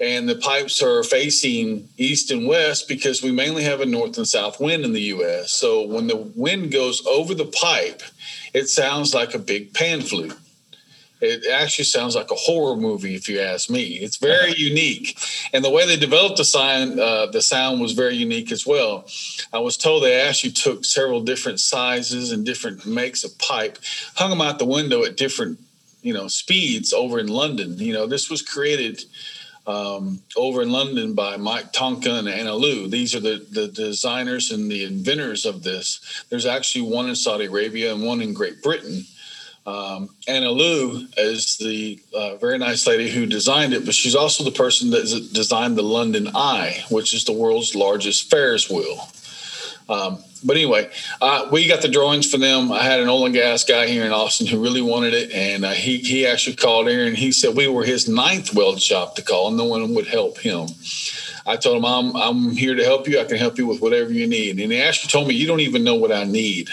And 0.00 0.28
the 0.28 0.36
pipes 0.36 0.80
are 0.80 1.02
facing 1.02 1.88
east 1.96 2.30
and 2.30 2.46
west 2.46 2.86
because 2.86 3.20
we 3.20 3.32
mainly 3.32 3.64
have 3.64 3.80
a 3.80 3.86
north 3.86 4.16
and 4.16 4.28
south 4.28 4.60
wind 4.60 4.84
in 4.84 4.92
the 4.92 5.00
US. 5.14 5.50
So 5.50 5.84
when 5.84 6.06
the 6.06 6.16
wind 6.16 6.70
goes 6.70 7.04
over 7.04 7.34
the 7.34 7.46
pipe, 7.46 8.02
it 8.54 8.68
sounds 8.68 9.12
like 9.12 9.34
a 9.34 9.38
big 9.38 9.74
pan 9.74 10.02
flute. 10.02 10.36
It 11.20 11.46
actually 11.52 11.86
sounds 11.86 12.14
like 12.14 12.30
a 12.30 12.36
horror 12.36 12.76
movie, 12.76 13.14
if 13.14 13.28
you 13.28 13.40
ask 13.40 13.68
me. 13.68 13.94
It's 13.94 14.16
very 14.16 14.54
unique, 14.56 15.18
and 15.52 15.64
the 15.64 15.70
way 15.70 15.86
they 15.86 15.96
developed 15.96 16.36
the 16.36 16.44
sound, 16.44 17.00
uh, 17.00 17.26
the 17.26 17.42
sound 17.42 17.80
was 17.80 17.92
very 17.92 18.14
unique 18.14 18.52
as 18.52 18.66
well. 18.66 19.06
I 19.52 19.58
was 19.58 19.76
told 19.76 20.02
they 20.02 20.20
actually 20.20 20.52
took 20.52 20.84
several 20.84 21.20
different 21.20 21.60
sizes 21.60 22.30
and 22.30 22.46
different 22.46 22.86
makes 22.86 23.24
of 23.24 23.36
pipe, 23.38 23.78
hung 24.14 24.30
them 24.30 24.40
out 24.40 24.58
the 24.58 24.64
window 24.64 25.04
at 25.04 25.16
different, 25.16 25.58
you 26.02 26.14
know, 26.14 26.28
speeds 26.28 26.92
over 26.92 27.18
in 27.18 27.28
London. 27.28 27.78
You 27.78 27.94
know, 27.94 28.06
this 28.06 28.30
was 28.30 28.42
created 28.42 29.02
um, 29.66 30.22
over 30.36 30.62
in 30.62 30.70
London 30.70 31.14
by 31.14 31.36
Mike 31.36 31.72
Tonkin 31.72 32.16
and 32.16 32.28
Anna 32.28 32.54
Liu. 32.54 32.88
These 32.88 33.14
are 33.14 33.20
the, 33.20 33.44
the 33.50 33.68
designers 33.68 34.50
and 34.50 34.70
the 34.70 34.84
inventors 34.84 35.44
of 35.44 35.62
this. 35.62 36.24
There's 36.30 36.46
actually 36.46 36.90
one 36.90 37.08
in 37.08 37.14
Saudi 37.14 37.44
Arabia 37.44 37.92
and 37.92 38.02
one 38.02 38.22
in 38.22 38.32
Great 38.32 38.62
Britain 38.62 39.04
um, 39.68 40.08
Anna 40.26 40.50
Liu 40.50 41.06
is 41.18 41.58
the 41.58 42.00
uh, 42.14 42.36
very 42.36 42.56
nice 42.56 42.86
lady 42.86 43.10
who 43.10 43.26
designed 43.26 43.74
it, 43.74 43.84
but 43.84 43.94
she's 43.94 44.14
also 44.14 44.42
the 44.42 44.50
person 44.50 44.90
that 44.90 45.30
designed 45.34 45.76
the 45.76 45.82
London 45.82 46.28
Eye, 46.34 46.84
which 46.90 47.12
is 47.12 47.24
the 47.24 47.34
world's 47.34 47.74
largest 47.74 48.30
Ferris 48.30 48.70
wheel. 48.70 49.08
Um, 49.90 50.24
but 50.42 50.56
anyway, 50.56 50.90
uh, 51.20 51.48
we 51.52 51.68
got 51.68 51.82
the 51.82 51.88
drawings 51.88 52.30
for 52.30 52.38
them. 52.38 52.72
I 52.72 52.82
had 52.82 53.00
an 53.00 53.10
oil 53.10 53.26
and 53.26 53.34
gas 53.34 53.64
guy 53.64 53.86
here 53.86 54.06
in 54.06 54.12
Austin 54.12 54.46
who 54.46 54.62
really 54.62 54.80
wanted 54.80 55.12
it, 55.12 55.32
and 55.32 55.66
uh, 55.66 55.72
he 55.72 55.98
he 55.98 56.26
actually 56.26 56.56
called 56.56 56.88
Aaron. 56.88 57.14
He 57.14 57.30
said 57.30 57.54
we 57.54 57.68
were 57.68 57.84
his 57.84 58.08
ninth 58.08 58.54
weld 58.54 58.80
shop 58.80 59.16
to 59.16 59.22
call, 59.22 59.48
and 59.48 59.56
no 59.58 59.66
one 59.66 59.94
would 59.94 60.06
help 60.06 60.38
him. 60.38 60.68
I 61.46 61.56
told 61.56 61.76
him 61.76 61.84
I'm 61.84 62.16
I'm 62.16 62.52
here 62.52 62.74
to 62.74 62.84
help 62.84 63.06
you. 63.06 63.20
I 63.20 63.24
can 63.24 63.36
help 63.36 63.58
you 63.58 63.66
with 63.66 63.82
whatever 63.82 64.12
you 64.12 64.26
need. 64.26 64.60
And 64.60 64.72
he 64.72 64.80
actually 64.80 65.10
told 65.10 65.28
me 65.28 65.34
you 65.34 65.46
don't 65.46 65.60
even 65.60 65.84
know 65.84 65.96
what 65.96 66.12
I 66.12 66.24
need. 66.24 66.70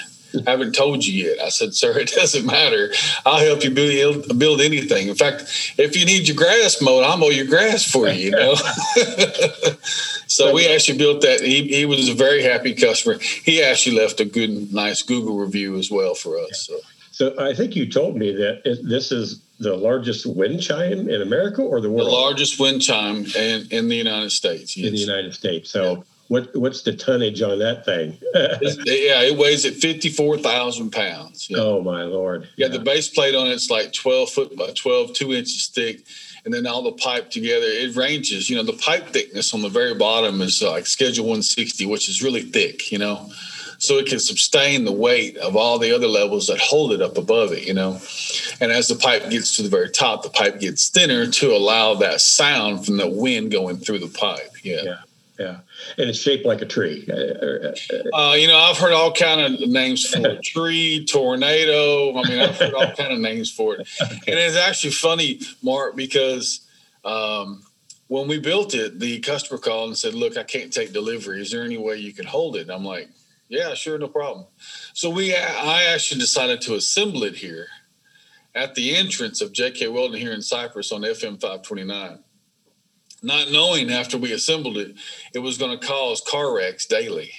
I 0.48 0.52
haven't 0.52 0.74
told 0.74 1.06
you 1.06 1.30
yet. 1.30 1.40
I 1.40 1.50
said, 1.50 1.76
sir, 1.76 1.98
it 2.00 2.12
doesn't 2.12 2.46
matter. 2.46 2.92
I'll 3.26 3.44
help 3.44 3.64
you 3.64 3.72
build, 3.72 4.38
build 4.38 4.62
anything. 4.62 5.08
In 5.08 5.16
fact, 5.16 5.74
if 5.78 5.96
you 5.96 6.06
need 6.06 6.28
your 6.28 6.38
grass 6.38 6.82
mowed, 6.82 7.04
I'll 7.04 7.18
mow 7.18 7.30
your 7.30 7.48
grass 7.48 7.84
for 7.84 8.08
you, 8.08 8.26
you 8.26 8.32
know? 8.32 8.56
so 10.28 10.54
we 10.54 10.68
actually 10.74 10.98
built 10.98 11.22
that. 11.22 11.42
He, 11.42 11.68
he 11.68 11.86
was 11.86 12.10
a 12.10 12.14
very 12.14 12.44
happy 12.44 12.74
customer. 12.74 13.18
He 13.20 13.64
actually 13.64 13.98
left 13.98 14.20
a 14.20 14.26
good, 14.26 14.74
nice 14.74 15.02
Google 15.02 15.38
review 15.38 15.78
as 15.78 15.90
well 15.92 16.16
for 16.16 16.38
us. 16.40 16.68
So. 16.68 16.80
So 17.12 17.34
I 17.40 17.54
think 17.54 17.78
you 17.78 17.90
told 17.90 18.18
me 18.18 18.34
that 18.34 18.64
this 18.84 19.14
is 19.14 19.40
the 19.60 19.78
largest 19.78 20.26
wind 20.26 20.62
chime 20.62 21.08
in 21.10 21.22
America 21.22 21.62
or 21.62 21.80
the 21.80 21.90
world? 21.90 22.08
The 22.08 22.12
largest 22.12 22.60
wind 22.60 22.82
chime 22.82 23.26
in, 23.38 23.68
in 23.72 23.88
the 23.88 23.96
United 23.96 24.32
States. 24.32 24.76
Yes. 24.76 24.88
In 24.88 24.94
the 24.94 25.00
United 25.00 25.34
States. 25.34 25.70
So. 25.70 26.04
What 26.28 26.56
what's 26.56 26.82
the 26.82 26.96
tonnage 26.96 27.42
on 27.42 27.60
that 27.60 27.86
thing? 27.86 28.18
yeah, 28.34 29.22
it 29.22 29.38
weighs 29.38 29.66
at 29.66 29.76
fifty 29.76 30.10
four 30.10 30.38
thousand 30.38 30.92
pounds. 30.92 31.48
Yeah. 31.50 31.60
Oh 31.60 31.82
my 31.82 32.04
lord! 32.04 32.50
Yeah, 32.56 32.68
the 32.68 32.80
base 32.80 33.10
plate 33.10 33.36
on 33.36 33.48
it's 33.48 33.70
like 33.70 33.94
twelve 33.94 34.30
foot 34.30 34.56
by 34.58 34.72
12, 34.76 35.14
two 35.14 35.34
inches 35.34 35.68
thick, 35.68 36.06
and 36.44 36.54
then 36.54 36.66
all 36.66 36.82
the 36.82 36.94
pipe 36.94 37.30
together. 37.30 37.68
It 37.68 37.96
ranges. 37.96 38.50
You 38.50 38.58
know, 38.58 38.64
the 38.64 38.74
pipe 38.74 39.08
thickness 39.10 39.54
on 39.54 39.62
the 39.62 39.70
very 39.70 39.94
bottom 39.94 40.42
is 40.42 40.62
like 40.62 40.88
Schedule 40.88 41.28
one 41.28 41.44
sixty, 41.44 41.86
which 41.86 42.10
is 42.10 42.24
really 42.24 42.42
thick. 42.42 42.92
You 42.92 42.98
know 42.98 43.30
so 43.78 43.98
it 43.98 44.08
can 44.08 44.20
sustain 44.20 44.86
the 44.86 44.92
weight 44.92 45.38
of 45.38 45.56
all 45.56 45.80
the 45.80 45.94
other 45.94 46.08
levels 46.08 46.48
that 46.48 46.60
hold 46.60 46.92
it 46.92 47.02
up 47.02 47.18
above 47.18 47.52
it, 47.52 47.68
you 47.68 47.74
know. 47.74 48.00
And 48.60 48.72
as 48.72 48.88
the 48.88 48.96
pipe 48.96 49.30
gets 49.30 49.56
to 49.58 49.64
the 49.64 49.70
very 49.70 49.90
top, 49.90 50.24
the 50.24 50.30
pipe 50.30 50.60
gets 50.60 50.90
thinner 50.90 51.28
to 51.28 51.52
allow 51.52 51.96
that 51.96 52.22
sound 52.22 52.86
from 52.86 52.98
the 52.98 53.08
wind 53.08 53.52
going 53.52 53.78
through 53.78 54.00
the 54.00 54.08
pipe. 54.08 54.52
Yeah. 54.64 54.82
Yeah. 54.84 54.98
Yeah. 55.38 55.60
And 55.98 56.10
it's 56.10 56.20
shaped 56.20 56.46
like 56.46 56.62
a 56.62 56.66
tree. 56.66 57.08
Uh, 57.10 58.34
you 58.34 58.48
know, 58.48 58.58
I've 58.58 58.78
heard 58.78 58.94
all 58.94 59.12
kind 59.12 59.42
of 59.42 59.70
names 59.70 60.06
for 60.08 60.26
it. 60.26 60.42
Tree, 60.44 61.06
tornado. 61.06 62.18
I 62.18 62.30
mean, 62.30 62.40
I've 62.40 62.58
heard 62.58 62.74
all 62.74 62.92
kind 62.94 63.12
of 63.12 63.20
names 63.20 63.52
for 63.52 63.76
it. 63.76 63.88
And 64.28 64.40
it's 64.40 64.56
actually 64.56 64.92
funny, 64.92 65.42
Mark, 65.62 65.96
because 65.96 66.68
um, 67.04 67.64
when 68.08 68.28
we 68.28 68.40
built 68.40 68.74
it, 68.74 69.00
the 69.00 69.20
customer 69.20 69.60
called 69.60 69.90
and 69.90 69.98
said, 69.98 70.14
"Look, 70.14 70.38
I 70.38 70.44
can't 70.44 70.72
take 70.72 70.94
delivery. 70.94 71.42
Is 71.42 71.52
there 71.52 71.64
any 71.64 71.78
way 71.78 71.98
you 71.98 72.14
can 72.14 72.26
hold 72.26 72.56
it?" 72.56 72.62
And 72.62 72.72
I'm 72.72 72.86
like, 72.86 73.10
yeah, 73.48 73.74
sure, 73.74 73.98
no 73.98 74.08
problem. 74.08 74.48
So 74.94 75.10
we, 75.10 75.36
I 75.36 75.84
actually 75.84 76.20
decided 76.20 76.62
to 76.62 76.76
assemble 76.76 77.24
it 77.24 77.36
here 77.36 77.68
at 78.56 78.76
the 78.76 78.96
entrance 78.96 79.42
of 79.42 79.52
J.K. 79.52 79.88
Welding 79.88 80.22
here 80.22 80.34
in 80.34 80.42
Cypress 80.42 80.92
on 80.92 81.02
FM 81.02 81.40
529. 81.40 82.20
Not 83.26 83.52
knowing 83.52 83.92
after 83.92 84.20
we 84.20 84.32
assembled 84.32 84.78
it, 84.78 84.96
it 85.34 85.40
was 85.40 85.58
going 85.58 85.78
to 85.78 85.84
cause 85.84 86.22
car 86.22 86.56
wrecks 86.56 86.86
daily 86.86 87.32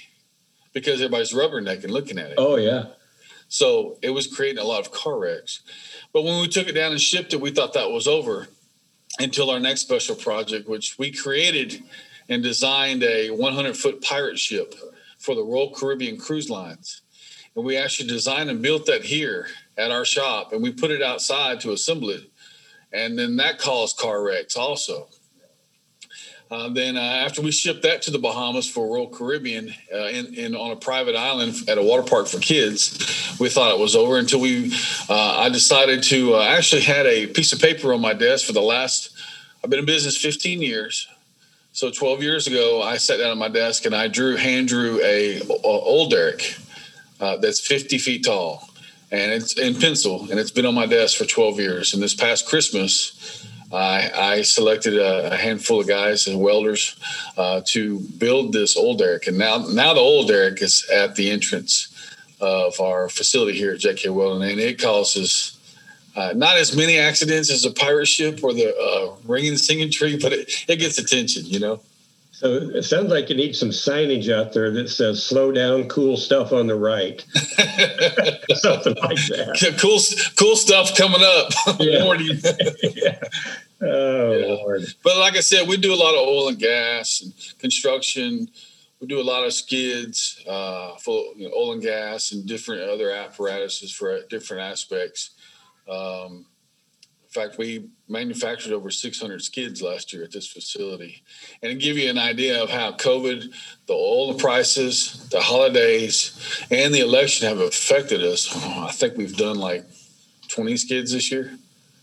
because 0.73 0.95
everybody's 0.95 1.33
rubbernecking 1.33 1.91
looking 1.91 2.19
at 2.19 2.33
it. 2.33 2.35
Oh, 2.39 2.57
yeah. 2.57 2.87
So 3.47 3.97
it 4.03 4.11
was 4.11 4.27
creating 4.27 4.59
a 4.59 4.67
lot 4.67 4.81
of 4.81 4.91
car 4.91 5.17
wrecks. 5.17 5.61
But 6.13 6.25
when 6.25 6.41
we 6.41 6.49
took 6.49 6.67
it 6.67 6.73
down 6.73 6.91
and 6.91 7.01
shipped 7.01 7.35
it, 7.35 7.41
we 7.41 7.53
thought 7.53 7.73
that 7.75 7.93
was 7.93 8.09
over 8.09 8.49
until 9.21 9.49
our 9.49 9.61
next 9.61 9.83
special 9.83 10.17
project, 10.17 10.69
which 10.69 10.99
we 10.99 11.13
created 11.13 11.85
and 12.29 12.43
designed 12.43 13.05
a 13.05 13.31
100 13.31 13.77
foot 13.77 14.03
pirate 14.03 14.41
ship 14.41 14.75
for 15.19 15.37
the 15.37 15.45
Royal 15.45 15.71
Caribbean 15.71 16.19
Cruise 16.19 16.51
Lines. 16.51 17.03
And 17.55 17.65
we 17.65 17.77
actually 17.77 18.09
designed 18.09 18.51
and 18.51 18.61
built 18.61 18.87
that 18.87 19.05
here 19.05 19.47
at 19.79 19.93
our 19.93 20.05
shop, 20.05 20.53
and 20.53 20.65
we 20.65 20.73
put 20.73 20.91
it 20.91 21.01
outside 21.01 21.61
to 21.61 21.71
assemble 21.71 22.11
it. 22.11 22.29
And 22.93 23.17
then 23.17 23.37
that 23.37 23.61
caused 23.61 23.99
car 23.99 24.21
wrecks 24.25 24.57
also. 24.57 25.09
Uh, 26.49 26.69
then 26.69 26.97
uh, 26.97 27.01
after 27.01 27.43
we 27.43 27.51
shipped 27.51 27.83
that 27.83 28.03
to 28.03 28.11
the 28.11 28.19
Bahamas 28.19 28.71
for 28.71 28.87
Royal 28.87 29.09
Caribbean 29.09 29.75
uh, 29.93 30.07
in, 30.07 30.33
in, 30.35 30.55
on 30.55 30.71
a 30.71 30.77
private 30.77 31.17
island 31.17 31.55
at 31.67 31.77
a 31.77 31.83
water 31.83 32.05
park 32.05 32.29
for 32.29 32.39
kids, 32.39 33.37
we 33.41 33.49
thought 33.49 33.73
it 33.75 33.81
was 33.81 33.97
over 33.97 34.17
until 34.19 34.41
we. 34.41 34.73
Uh, 35.09 35.41
I 35.41 35.49
decided 35.49 36.05
to 36.05 36.37
uh, 36.37 36.43
actually 36.43 36.83
had 36.83 37.05
a 37.07 37.27
piece 37.27 37.53
of 37.53 37.61
paper 37.61 37.93
on 37.93 38.01
my 38.01 38.15
desk 38.15 38.47
for 38.47 38.53
the 38.53 38.63
last. 38.63 39.11
I've 39.65 39.71
been 39.71 39.81
in 39.81 39.87
business 39.87 40.17
15 40.17 40.63
years. 40.63 41.09
So 41.73 41.91
12 41.91 42.23
years 42.23 42.47
ago, 42.47 42.81
I 42.81 42.97
sat 42.97 43.19
down 43.19 43.33
at 43.33 43.37
my 43.37 43.49
desk 43.49 43.85
and 43.85 43.95
I 43.95 44.09
drew, 44.09 44.37
hand 44.37 44.69
drew 44.69 44.99
a, 45.03 45.41
a 45.41 45.63
old 45.63 46.15
uh, 46.15 47.37
that's 47.39 47.61
50 47.61 47.99
feet 47.99 48.25
tall, 48.25 48.71
and 49.11 49.33
it's 49.33 49.59
in 49.59 49.75
pencil, 49.75 50.29
and 50.31 50.39
it's 50.39 50.51
been 50.51 50.65
on 50.65 50.75
my 50.75 50.87
desk 50.87 51.19
for 51.19 51.25
12 51.25 51.59
years. 51.59 51.93
And 51.93 52.03
this 52.03 52.15
past 52.15 52.47
Christmas, 52.47 53.47
I, 53.73 54.11
I 54.15 54.43
selected 54.43 54.95
a, 54.95 55.33
a, 55.33 55.37
handful 55.37 55.81
of 55.81 55.89
guys 55.89 56.29
and 56.29 56.41
welders 56.41 56.97
uh, 57.37 57.63
to 57.67 57.99
build 58.19 58.53
this 58.53 58.77
old 58.77 58.99
derrick, 58.99 59.27
and 59.27 59.37
now 59.37 59.59
now 59.59 59.93
the 59.93 60.01
old 60.01 60.29
derrick 60.29 60.63
is 60.63 60.89
at 60.93 61.17
the 61.17 61.31
entrance 61.31 61.89
of 62.41 62.81
our 62.81 63.09
facility 63.09 63.59
here 63.59 63.73
at 63.73 63.81
JK 63.81 64.15
Welding, 64.15 64.51
and 64.51 64.61
it 64.61 64.81
causes 64.81 65.59
uh, 66.15 66.33
not 66.35 66.57
as 66.57 66.77
many 66.77 66.99
accidents 66.99 67.51
as 67.51 67.65
a 67.65 67.73
pirate 67.73 68.07
ship 68.07 68.41
or 68.43 68.53
the 68.53 68.75
uh, 68.77 69.17
ringing 69.25 69.57
singing 69.57 69.91
tree, 69.91 70.19
but 70.21 70.33
it, 70.33 70.51
it 70.69 70.77
gets 70.77 70.99
attention, 70.99 71.45
you 71.47 71.59
know. 71.59 71.81
So 72.37 72.53
it 72.53 72.83
sounds 72.83 73.11
like 73.11 73.31
you 73.31 73.35
need 73.35 73.57
some 73.57 73.71
signage 73.71 74.31
out 74.31 74.53
there 74.53 74.71
that 74.73 74.91
says 74.91 75.25
"slow 75.25 75.53
down, 75.53 75.89
cool 75.89 76.19
stuff 76.19 76.53
on 76.53 76.67
the 76.67 76.75
right," 76.75 77.25
something 78.53 78.95
like 78.95 79.17
that. 79.29 79.79
Cool, 79.81 79.99
cool 80.37 80.55
stuff 80.55 80.95
coming 80.95 81.23
up. 81.23 81.53
Yeah. 81.81 82.13
yeah. 82.95 83.19
Oh 83.81 84.33
yeah. 84.33 84.47
Lord! 84.47 84.83
But 85.03 85.17
like 85.17 85.35
I 85.35 85.41
said, 85.41 85.67
we 85.67 85.79
do 85.79 85.95
a 85.95 85.97
lot 85.97 86.13
of 86.13 86.29
oil 86.29 86.49
and 86.49 86.59
gas 86.59 87.23
and 87.23 87.33
construction. 87.59 88.51
We 89.01 89.07
do 89.07 89.19
a 89.19 89.23
lot 89.23 89.45
of 89.45 89.55
skids, 89.55 90.43
uh, 90.47 90.97
full 90.97 91.33
you 91.37 91.49
know, 91.49 91.55
oil 91.57 91.73
and 91.73 91.83
gas, 91.83 92.33
and 92.33 92.45
different 92.45 92.83
other 92.83 93.13
apparatuses 93.13 93.93
for 93.93 94.21
different 94.29 94.63
aspects. 94.63 95.31
Um, 95.89 96.45
fact, 97.37 97.59
we 97.59 97.89
manufactured 98.09 98.73
over 98.73 98.91
600 98.91 99.43
skids 99.43 99.83
last 99.83 100.13
year 100.13 100.25
at 100.25 100.33
this 100.33 100.47
facility. 100.47 101.23
And 101.63 101.71
to 101.71 101.77
give 101.77 101.97
you 101.97 102.09
an 102.09 102.19
idea 102.19 102.63
of 102.63 102.71
how 102.71 102.93
COVID, 102.93 103.53
the 103.87 103.93
oil 103.93 104.35
prices, 104.35 105.29
the 105.31 105.41
holidays, 105.41 106.67
and 106.71 106.95
the 106.95 107.01
election 107.01 107.49
have 107.49 107.61
affected 107.61 108.23
us, 108.23 108.55
I 108.55 108.93
think 108.93 109.17
we've 109.17 109.37
done 109.37 109.59
like 109.59 109.85
20 110.49 110.77
skids 110.77 111.13
this 111.13 111.31
year. 111.31 111.59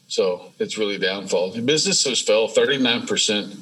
So 0.08 0.52
it's 0.60 0.78
really 0.78 0.98
downfall. 0.98 1.52
The 1.52 1.62
business 1.62 2.04
has 2.06 2.22
fell 2.22 2.48
39%, 2.48 3.58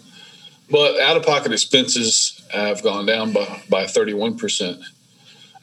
but 0.69 0.99
out 0.99 1.17
of 1.17 1.23
pocket 1.23 1.53
expenses 1.53 2.43
have 2.51 2.83
gone 2.83 3.05
down 3.05 3.31
by, 3.31 3.63
by 3.69 3.85
31% 3.85 4.83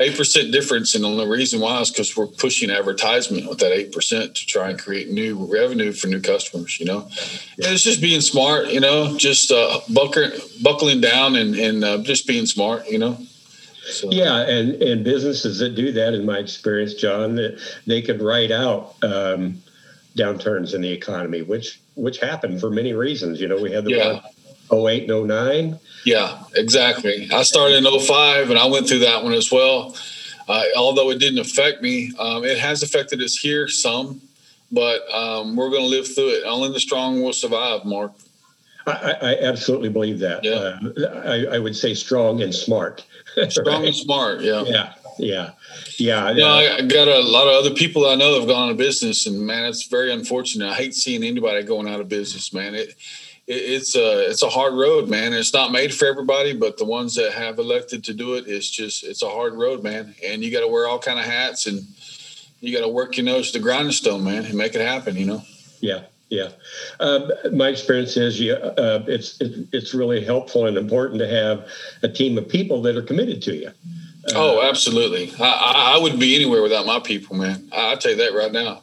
eight 0.00 0.16
percent 0.16 0.52
difference, 0.52 0.94
and 0.94 1.04
the 1.04 1.08
only 1.08 1.26
reason 1.26 1.60
why 1.60 1.80
is 1.80 1.90
because 1.90 2.16
we're 2.16 2.26
pushing 2.26 2.70
advertisement 2.70 3.48
with 3.48 3.58
that 3.58 3.72
eight 3.72 3.92
percent 3.92 4.34
to 4.36 4.46
try 4.46 4.70
and 4.70 4.78
create 4.78 5.10
new 5.10 5.36
revenue 5.50 5.92
for 5.92 6.06
new 6.08 6.20
customers. 6.20 6.78
You 6.78 6.86
know, 6.86 7.08
yeah. 7.56 7.70
it's 7.70 7.84
just 7.84 8.00
being 8.00 8.20
smart. 8.20 8.68
You 8.68 8.80
know, 8.80 9.16
just 9.16 9.50
uh, 9.50 9.80
buckling 9.92 10.30
buckling 10.62 11.00
down 11.00 11.36
and 11.36 11.54
and 11.54 11.84
uh, 11.84 11.98
just 11.98 12.26
being 12.26 12.46
smart. 12.46 12.88
You 12.88 12.98
know. 12.98 13.18
So. 13.90 14.10
Yeah, 14.10 14.40
and 14.40 14.82
and 14.82 15.02
businesses 15.02 15.58
that 15.60 15.74
do 15.74 15.92
that, 15.92 16.12
in 16.12 16.26
my 16.26 16.38
experience, 16.38 16.94
John, 16.94 17.36
that 17.36 17.58
they 17.86 18.02
could 18.02 18.20
write 18.20 18.50
out 18.50 18.94
um, 19.02 19.62
downturns 20.16 20.74
in 20.74 20.82
the 20.82 20.90
economy, 20.90 21.42
which 21.42 21.80
which 21.94 22.18
happened 22.18 22.60
for 22.60 22.70
many 22.70 22.92
reasons. 22.92 23.40
You 23.40 23.48
know, 23.48 23.60
we 23.60 23.72
had 23.72 23.84
the 23.84 23.92
yeah. 23.92 24.20
08 24.72 25.10
and 25.10 25.28
09 25.28 25.78
yeah, 26.08 26.42
exactly. 26.54 27.28
I 27.30 27.42
started 27.42 27.84
in 27.84 28.00
05 28.00 28.50
and 28.50 28.58
I 28.58 28.66
went 28.66 28.88
through 28.88 29.00
that 29.00 29.22
one 29.22 29.34
as 29.34 29.50
well. 29.52 29.96
Uh, 30.48 30.64
although 30.76 31.10
it 31.10 31.18
didn't 31.18 31.40
affect 31.40 31.82
me, 31.82 32.12
um, 32.18 32.44
it 32.44 32.58
has 32.58 32.82
affected 32.82 33.20
us 33.20 33.36
here 33.36 33.68
some, 33.68 34.22
but 34.72 35.02
um, 35.12 35.54
we're 35.56 35.68
going 35.68 35.82
to 35.82 35.88
live 35.88 36.12
through 36.14 36.30
it. 36.30 36.44
Only 36.46 36.72
the 36.72 36.80
strong 36.80 37.22
will 37.22 37.34
survive, 37.34 37.84
Mark. 37.84 38.12
I, 38.86 39.16
I 39.20 39.38
absolutely 39.42 39.90
believe 39.90 40.20
that. 40.20 40.42
Yeah. 40.42 40.78
Uh, 41.04 41.20
I, 41.26 41.56
I, 41.56 41.58
would 41.58 41.76
say 41.76 41.92
strong 41.92 42.40
and 42.40 42.54
smart. 42.54 43.04
strong 43.50 43.84
and 43.84 43.94
smart, 43.94 44.40
yeah. 44.40 44.62
Yeah, 44.62 44.94
yeah. 45.18 45.50
Yeah, 45.98 46.30
you 46.30 46.38
know, 46.38 46.48
I 46.48 46.80
got 46.82 47.08
a 47.08 47.20
lot 47.20 47.48
of 47.48 47.54
other 47.54 47.74
people 47.74 48.06
I 48.06 48.14
know 48.14 48.32
that 48.32 48.40
have 48.40 48.48
gone 48.48 48.68
out 48.68 48.70
of 48.70 48.76
business, 48.78 49.26
and 49.26 49.38
man, 49.46 49.66
it's 49.66 49.86
very 49.88 50.10
unfortunate. 50.10 50.70
I 50.70 50.74
hate 50.74 50.94
seeing 50.94 51.22
anybody 51.22 51.62
going 51.64 51.86
out 51.86 52.00
of 52.00 52.08
business, 52.08 52.54
man. 52.54 52.74
It 52.74 52.94
it's 53.48 53.96
a 53.96 54.28
it's 54.28 54.42
a 54.42 54.48
hard 54.48 54.74
road, 54.74 55.08
man. 55.08 55.32
It's 55.32 55.54
not 55.54 55.72
made 55.72 55.94
for 55.94 56.06
everybody, 56.06 56.52
but 56.52 56.76
the 56.76 56.84
ones 56.84 57.14
that 57.14 57.32
have 57.32 57.58
elected 57.58 58.04
to 58.04 58.14
do 58.14 58.34
it, 58.34 58.46
it's 58.46 58.68
just 58.68 59.02
it's 59.02 59.22
a 59.22 59.28
hard 59.28 59.54
road, 59.54 59.82
man. 59.82 60.14
And 60.24 60.44
you 60.44 60.52
got 60.52 60.60
to 60.60 60.68
wear 60.68 60.86
all 60.86 60.98
kind 60.98 61.18
of 61.18 61.24
hats, 61.24 61.66
and 61.66 61.80
you 62.60 62.76
got 62.76 62.84
to 62.84 62.92
work 62.92 63.16
your 63.16 63.24
nose 63.24 63.50
to 63.50 63.58
the 63.58 63.62
grinding 63.62 63.92
stone, 63.92 64.22
man, 64.22 64.44
and 64.44 64.54
make 64.54 64.74
it 64.74 64.82
happen. 64.82 65.16
You 65.16 65.24
know. 65.24 65.42
Yeah, 65.80 66.02
yeah. 66.28 66.50
Um, 67.00 67.32
my 67.52 67.68
experience 67.68 68.18
is, 68.18 68.38
you, 68.38 68.52
uh, 68.52 69.04
it's 69.06 69.38
it's 69.40 69.94
really 69.94 70.22
helpful 70.22 70.66
and 70.66 70.76
important 70.76 71.18
to 71.20 71.28
have 71.28 71.66
a 72.02 72.08
team 72.08 72.36
of 72.36 72.48
people 72.48 72.82
that 72.82 72.96
are 72.96 73.02
committed 73.02 73.40
to 73.42 73.54
you. 73.54 73.68
Uh, 73.68 74.32
oh, 74.34 74.68
absolutely. 74.68 75.32
I, 75.40 75.94
I 75.96 76.02
wouldn't 76.02 76.20
be 76.20 76.34
anywhere 76.34 76.60
without 76.60 76.84
my 76.84 76.98
people, 76.98 77.36
man. 77.36 77.70
I, 77.72 77.90
will 77.90 77.96
tell 77.96 78.10
you 78.10 78.18
that 78.18 78.34
right 78.34 78.52
now. 78.52 78.82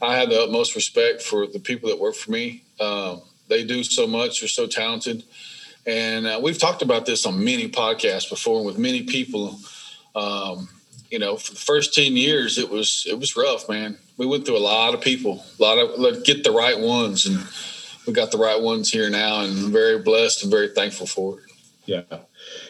I 0.00 0.18
have 0.18 0.28
the 0.28 0.40
utmost 0.40 0.76
respect 0.76 1.20
for 1.20 1.48
the 1.48 1.58
people 1.58 1.88
that 1.88 1.98
work 1.98 2.14
for 2.14 2.30
me. 2.30 2.62
Um, 2.78 3.22
they 3.48 3.64
do 3.64 3.82
so 3.82 4.06
much. 4.06 4.40
They're 4.40 4.48
so 4.48 4.66
talented. 4.66 5.24
And 5.86 6.26
uh, 6.26 6.40
we've 6.42 6.58
talked 6.58 6.82
about 6.82 7.06
this 7.06 7.24
on 7.24 7.42
many 7.42 7.68
podcasts 7.68 8.28
before 8.28 8.64
with 8.64 8.78
many 8.78 9.02
people. 9.02 9.58
Um, 10.14 10.68
you 11.10 11.18
know, 11.18 11.36
for 11.36 11.52
the 11.52 11.58
first 11.58 11.94
10 11.94 12.16
years, 12.16 12.58
it 12.58 12.68
was, 12.68 13.06
it 13.08 13.18
was 13.18 13.36
rough, 13.36 13.68
man. 13.68 13.96
We 14.18 14.26
went 14.26 14.44
through 14.44 14.58
a 14.58 14.60
lot 14.60 14.92
of 14.94 15.00
people, 15.00 15.44
a 15.58 15.62
lot 15.62 15.78
of, 15.78 16.24
get 16.24 16.44
the 16.44 16.50
right 16.50 16.78
ones. 16.78 17.24
And 17.24 17.38
we 18.06 18.12
got 18.12 18.30
the 18.30 18.38
right 18.38 18.60
ones 18.60 18.90
here 18.90 19.08
now 19.08 19.40
and 19.40 19.66
I'm 19.66 19.72
very 19.72 19.98
blessed 19.98 20.42
and 20.42 20.50
very 20.50 20.68
thankful 20.68 21.06
for 21.06 21.40
it. 21.40 21.44
Yeah, 21.84 22.18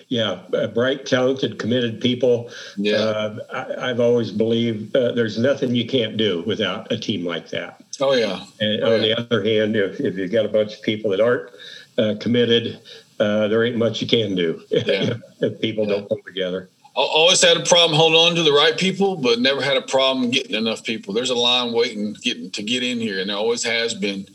yeah, 0.07 0.43
uh, 0.55 0.69
bright, 0.69 1.07
talented, 1.07 1.59
committed 1.59 2.01
people. 2.01 2.51
Yeah, 2.77 2.97
uh, 2.97 3.77
I, 3.81 3.89
have 3.89 3.99
always 3.99 4.31
believed 4.31 4.97
uh, 4.97 5.13
there's 5.13 5.39
nothing 5.39 5.75
you 5.75 5.87
can't 5.87 6.17
do 6.17 6.45
without 6.47 6.93
a 6.93 6.99
team 6.99 7.25
like 7.25 7.49
that. 7.51 7.83
Oh 8.01 8.15
yeah. 8.15 8.45
And 8.61 8.83
oh, 8.83 8.95
on 8.95 9.03
yeah. 9.03 9.15
the 9.15 9.21
other 9.21 9.45
hand, 9.45 9.77
if, 9.77 10.01
if 10.01 10.17
you've 10.17 10.33
got 10.33 10.45
a 10.45 10.49
bunch 10.49 10.75
of 10.75 10.83
people 10.83 11.11
that 11.11 11.21
aren't 11.21 11.51
uh, 11.97 12.15
committed, 12.21 12.81
uh, 13.19 13.49
there 13.49 13.65
ain't 13.65 13.77
much 13.77 14.01
you 14.01 14.07
can 14.07 14.35
do 14.35 14.63
yeah. 14.71 15.15
if 15.41 15.61
people 15.61 15.87
yeah. 15.87 15.95
don't 15.95 16.09
come 16.09 16.23
together. 16.25 16.69
I 16.97 17.01
always 17.01 17.41
had 17.41 17.57
a 17.57 17.63
problem 17.63 17.97
holding 17.97 18.19
on 18.19 18.35
to 18.35 18.43
the 18.43 18.53
right 18.53 18.77
people, 18.77 19.17
but 19.17 19.39
never 19.39 19.63
had 19.63 19.77
a 19.77 19.83
problem 19.83 20.31
getting 20.31 20.57
enough 20.57 20.83
people. 20.83 21.15
There's 21.15 21.31
a 21.31 21.37
line 21.37 21.73
waiting 21.73 22.15
getting 22.23 22.51
to 22.51 22.63
get 22.63 22.83
in 22.83 22.99
here, 22.99 23.21
and 23.21 23.31
there 23.31 23.37
always 23.37 23.63
has 23.63 23.95
been. 23.95 24.27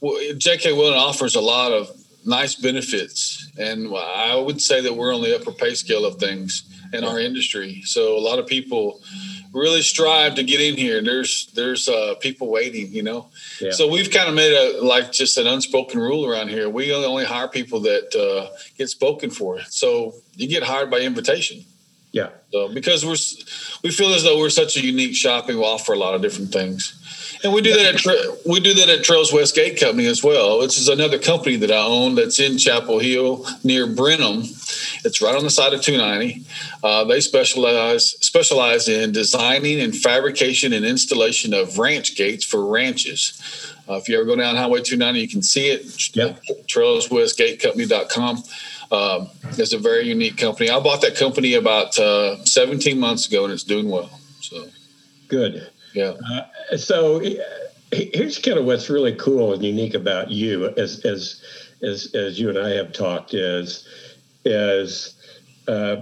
Well, 0.00 0.20
J.K. 0.36 0.72
Welding 0.72 0.98
offers 0.98 1.34
a 1.34 1.40
lot 1.40 1.72
of 1.72 1.90
nice 2.24 2.54
benefits, 2.54 3.50
and 3.58 3.88
I 3.96 4.36
would 4.36 4.60
say 4.60 4.80
that 4.82 4.96
we're 4.96 5.12
on 5.12 5.22
the 5.22 5.34
upper 5.34 5.50
pay 5.50 5.74
scale 5.74 6.04
of 6.04 6.16
things 6.16 6.62
in 6.92 7.02
our 7.02 7.18
industry. 7.18 7.82
So 7.86 8.16
a 8.16 8.20
lot 8.20 8.38
of 8.38 8.46
people 8.46 9.00
really 9.52 9.82
strive 9.82 10.34
to 10.36 10.42
get 10.42 10.60
in 10.60 10.76
here. 10.76 11.02
There's 11.02 11.46
there's 11.54 11.88
uh, 11.88 12.14
people 12.20 12.50
waiting, 12.50 12.92
you 12.92 13.02
know. 13.02 13.26
Yeah. 13.60 13.72
So 13.72 13.88
we've 13.88 14.10
kind 14.10 14.28
of 14.28 14.34
made 14.34 14.52
a 14.52 14.82
like 14.82 15.12
just 15.12 15.36
an 15.38 15.46
unspoken 15.46 16.00
rule 16.00 16.26
around 16.26 16.48
here. 16.48 16.68
We 16.68 16.92
only 16.94 17.24
hire 17.24 17.48
people 17.48 17.80
that 17.80 18.14
uh, 18.14 18.54
get 18.76 18.88
spoken 18.88 19.30
for. 19.30 19.60
So 19.68 20.14
you 20.36 20.48
get 20.48 20.62
hired 20.62 20.90
by 20.90 21.00
invitation. 21.00 21.64
Yeah. 22.12 22.28
So 22.52 22.72
because 22.72 23.04
we're 23.04 23.16
we 23.82 23.90
feel 23.90 24.12
as 24.14 24.22
though 24.22 24.38
we're 24.38 24.50
such 24.50 24.76
a 24.76 24.84
unique 24.84 25.16
shop 25.16 25.48
and 25.48 25.58
we 25.58 25.64
offer 25.64 25.94
a 25.94 25.98
lot 25.98 26.14
of 26.14 26.20
different 26.20 26.52
things. 26.52 26.98
And 27.42 27.52
we 27.52 27.62
do 27.62 27.74
that 27.74 28.06
at 28.06 28.46
we 28.46 28.60
do 28.60 28.74
that 28.74 28.88
at 28.88 29.02
Trails 29.02 29.32
West 29.32 29.54
Gate 29.54 29.80
Company 29.80 30.06
as 30.06 30.22
well, 30.22 30.60
which 30.60 30.78
is 30.78 30.88
another 30.88 31.18
company 31.18 31.56
that 31.56 31.72
I 31.72 31.82
own 31.82 32.14
that's 32.14 32.38
in 32.38 32.58
Chappell 32.58 32.98
Hill 32.98 33.46
near 33.64 33.86
Brenham. 33.86 34.42
It's 35.04 35.20
right 35.20 35.34
on 35.34 35.42
the 35.42 35.50
side 35.50 35.72
of 35.72 35.80
290. 35.80 36.44
Uh, 36.84 37.04
they 37.04 37.20
specialize 37.20 38.10
specialize 38.20 38.88
in 38.88 39.12
designing 39.12 39.80
and 39.80 39.96
fabrication 39.96 40.72
and 40.72 40.84
installation 40.84 41.54
of 41.54 41.78
ranch 41.78 42.14
gates 42.14 42.44
for 42.44 42.64
ranches. 42.66 43.40
Uh, 43.88 43.94
if 43.94 44.08
you 44.08 44.16
ever 44.16 44.24
go 44.24 44.36
down 44.36 44.54
Highway 44.54 44.80
290, 44.82 45.20
you 45.20 45.28
can 45.28 45.42
see 45.42 45.70
it. 45.70 46.14
Yep. 46.14 46.42
TrailsWestGateCompany.com. 46.68 48.44
Um, 48.92 49.30
it's 49.58 49.72
a 49.72 49.78
very 49.78 50.06
unique 50.06 50.36
company. 50.36 50.68
I 50.68 50.78
bought 50.78 51.00
that 51.00 51.16
company 51.16 51.54
about 51.54 51.98
uh, 51.98 52.44
17 52.44 53.00
months 53.00 53.26
ago, 53.26 53.44
and 53.44 53.52
it's 53.52 53.64
doing 53.64 53.88
well. 53.88 54.10
So 54.42 54.68
good. 55.28 55.70
Yeah. 55.94 56.14
Uh, 56.70 56.76
so 56.76 57.22
here's 57.90 58.38
kind 58.38 58.58
of 58.58 58.66
what's 58.66 58.90
really 58.90 59.14
cool 59.14 59.54
and 59.54 59.64
unique 59.64 59.94
about 59.94 60.30
you, 60.30 60.68
as 60.76 61.04
as 61.06 61.42
as 61.82 62.14
as 62.14 62.38
you 62.38 62.50
and 62.50 62.58
I 62.58 62.70
have 62.70 62.92
talked, 62.92 63.32
is 63.32 63.88
is 64.44 65.14
uh, 65.66 65.96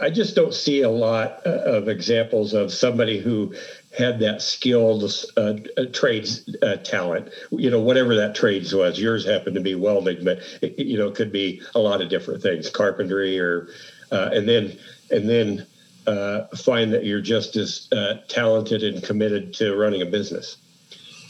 I 0.00 0.10
just 0.10 0.34
don't 0.34 0.54
see 0.54 0.82
a 0.82 0.90
lot 0.90 1.46
uh, 1.46 1.50
of 1.50 1.88
examples 1.88 2.52
of 2.52 2.72
somebody 2.72 3.18
who 3.18 3.54
had 3.98 4.20
that 4.20 4.40
skilled 4.40 5.02
uh, 5.36 5.54
uh, 5.76 5.84
trades 5.92 6.48
uh, 6.62 6.76
talent, 6.76 7.28
you 7.50 7.68
know, 7.68 7.80
whatever 7.80 8.14
that 8.14 8.34
trades 8.34 8.72
was. 8.72 8.98
Yours 8.98 9.26
happened 9.26 9.56
to 9.56 9.60
be 9.60 9.74
welding, 9.74 10.24
but 10.24 10.38
it, 10.62 10.78
you 10.78 10.96
know, 10.96 11.08
it 11.08 11.16
could 11.16 11.32
be 11.32 11.60
a 11.74 11.80
lot 11.80 12.00
of 12.00 12.08
different 12.08 12.40
things, 12.40 12.70
carpentry, 12.70 13.40
or 13.40 13.68
uh, 14.12 14.30
and 14.32 14.48
then 14.48 14.78
and 15.10 15.28
then 15.28 15.66
uh, 16.06 16.46
find 16.56 16.92
that 16.92 17.04
you're 17.04 17.20
just 17.20 17.56
as 17.56 17.88
uh, 17.92 18.18
talented 18.28 18.84
and 18.84 19.02
committed 19.02 19.52
to 19.54 19.74
running 19.74 20.00
a 20.00 20.06
business. 20.06 20.56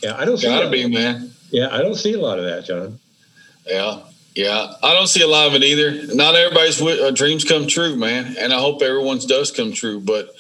Yeah, 0.03 0.15
I 0.17 0.27
don't. 0.27 0.41
Gotta 0.41 0.69
be, 0.69 0.87
man. 0.87 1.33
Yeah, 1.51 1.69
I 1.73 1.79
don't 1.79 1.97
see 1.97 2.13
a 2.13 2.21
lot 2.21 2.39
of 2.39 2.45
that, 2.45 2.67
John. 2.67 3.01
Yeah, 3.67 4.03
yeah, 4.35 4.75
I 4.83 4.93
don't 4.93 5.09
see 5.09 5.23
a 5.23 5.27
lot 5.27 5.49
of 5.49 5.55
it 5.55 5.65
either. 5.65 6.15
Not 6.15 6.37
everybody's 6.37 6.77
dreams 7.15 7.45
come 7.45 7.67
true, 7.67 7.97
man, 7.97 8.37
and 8.39 8.53
I 8.53 8.59
hope 8.59 8.83
everyone's 8.83 9.25
does 9.25 9.51
come 9.51 9.73
true, 9.73 10.01
but 10.01 10.35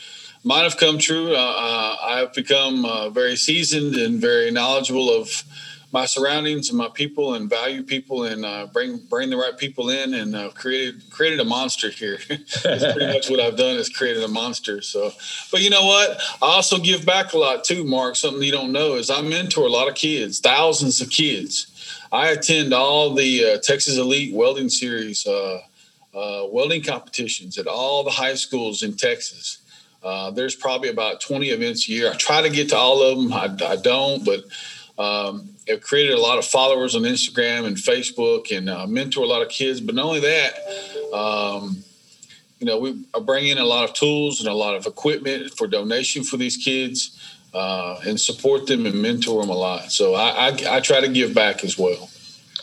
mine 0.49 0.65
have 0.65 0.79
come 0.79 0.99
true. 0.99 1.35
Uh, 1.35 1.39
uh, 1.39 1.97
I've 2.03 2.33
become 2.33 2.87
uh, 2.87 3.11
very 3.11 3.37
seasoned 3.37 3.95
and 3.97 4.19
very 4.19 4.51
knowledgeable 4.51 5.11
of 5.11 5.45
my 5.93 6.07
surroundings 6.07 6.71
and 6.71 6.79
my 6.79 6.89
people, 6.89 7.35
and 7.35 7.49
value 7.49 7.83
people, 7.83 8.25
and 8.25 8.45
uh, 8.45 8.67
bring 8.73 8.99
bring 9.11 9.29
the 9.31 9.37
right 9.37 9.57
people 9.57 9.91
in, 9.91 10.15
and 10.15 10.35
uh, 10.35 10.51
created 10.51 11.03
created 11.11 11.41
a 11.41 11.45
monster 11.45 11.91
here. 11.91 12.19
That's 12.29 12.93
pretty 12.93 13.07
much 13.07 13.29
what 13.31 13.41
I've 13.41 13.57
done 13.57 13.77
is 13.77 13.91
created 13.91 14.23
a 14.23 14.29
monster. 14.29 14.81
So, 14.81 15.13
but 15.53 15.61
you 15.61 15.69
know 15.69 15.85
what? 15.85 16.19
I 16.43 16.47
also 16.47 16.79
give 16.79 17.05
back 17.05 17.35
a 17.35 17.39
lot 17.39 17.65
too, 17.65 17.85
Mark. 17.85 18.17
Something 18.17 18.43
you 18.43 18.53
don't 18.53 18.73
know 18.73 18.95
is 18.95 19.11
I 19.11 19.21
mentor 19.21 19.67
a 19.67 19.71
lot 19.71 19.89
of 19.89 19.95
kids, 19.95 20.41
thousands 20.41 21.01
of 21.03 21.11
kids. 21.11 21.75
I 22.11 22.29
attend 22.31 22.73
all 22.73 23.15
the 23.15 23.45
uh, 23.45 23.59
Texas 23.63 23.99
Elite 23.99 24.35
Welding 24.35 24.71
Series 24.71 25.27
welding 26.51 26.83
competitions 26.83 27.59
at 27.59 27.67
all 27.67 28.03
the 28.03 28.11
high 28.11 28.35
schools 28.35 28.83
in 28.83 28.97
Texas. 28.97 29.59
Uh, 30.03 30.31
there's 30.31 30.55
probably 30.55 30.89
about 30.89 31.21
20 31.21 31.49
events 31.49 31.89
a 31.89 31.93
year. 31.93 32.11
I 32.11 32.15
try 32.15 32.43
to 32.43 32.51
get 32.51 32.71
to 32.71 32.77
all 32.77 33.03
of 33.03 33.19
them. 33.19 33.33
I, 33.33 33.73
I 33.73 33.77
don't, 33.77 34.25
but 34.25 34.45
um, 34.99 35.51
I've 35.71 35.81
created 35.81 36.15
a 36.15 36.21
lot 36.21 36.39
of 36.39 36.45
followers 36.45 36.95
on 36.95 37.03
Instagram 37.03 37.67
and 37.67 37.77
Facebook 37.77 38.57
and 38.57 38.69
uh, 38.69 38.87
mentor 38.87 39.25
a 39.25 39.27
lot 39.27 39.43
of 39.43 39.49
kids. 39.49 39.81
But 39.81 39.95
not 39.95 40.07
only 40.07 40.21
that, 40.21 40.55
um, 41.13 41.83
you 42.59 42.67
know, 42.67 42.79
we 42.79 43.05
I 43.15 43.21
bring 43.21 43.47
in 43.47 43.59
a 43.59 43.65
lot 43.65 43.89
of 43.89 43.95
tools 43.95 44.41
and 44.41 44.49
a 44.49 44.55
lot 44.55 44.75
of 44.75 44.87
equipment 44.87 45.57
for 45.57 45.67
donation 45.67 46.25
for 46.25 46.37
these 46.37 46.57
kids 46.57 47.19
uh, 47.55 48.01
and 48.07 48.21
support 48.21 48.67
them 48.67 48.87
and 48.87 49.01
mentor 49.01 49.41
them 49.41 49.51
a 49.51 49.57
lot. 49.57 49.93
So 49.93 50.15
I, 50.15 50.49
I, 50.49 50.77
I 50.77 50.81
try 50.81 51.01
to 51.01 51.09
give 51.09 51.35
back 51.35 51.65
as 51.65 51.79
well. 51.79 52.11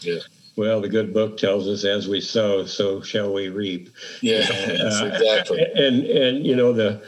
Yeah. 0.01 0.19
Well, 0.57 0.79
the 0.79 0.87
good 0.87 1.13
book 1.13 1.37
tells 1.37 1.67
us, 1.67 1.83
"As 1.83 2.07
we 2.07 2.21
sow, 2.21 2.65
so 2.65 3.01
shall 3.01 3.33
we 3.33 3.49
reap." 3.49 3.89
Yeah, 4.21 4.47
uh, 4.49 5.05
exactly. 5.05 5.65
And 5.75 6.05
and 6.05 6.45
you 6.45 6.55
know 6.55 6.71
the 6.71 7.01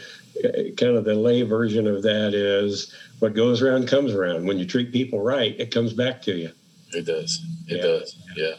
kind 0.78 0.95
of 0.95 1.06
the 1.06 1.15
lay 1.15 1.41
version 1.43 1.88
of 1.88 2.04
that 2.04 2.34
is 2.34 2.93
what 3.19 3.34
goes 3.34 3.62
around 3.62 3.88
comes 3.88 4.13
around. 4.13 4.45
When 4.45 4.58
you 4.58 4.65
treat 4.65 4.91
people 4.91 5.21
right, 5.21 5.56
it 5.60 5.71
comes 5.71 5.93
back 5.93 6.21
to 6.23 6.36
you. 6.36 6.52
It 6.93 7.06
does. 7.06 7.43
It 7.67 7.78
yeah. 7.78 7.82
does. 7.82 8.17
Yeah. 8.36 8.54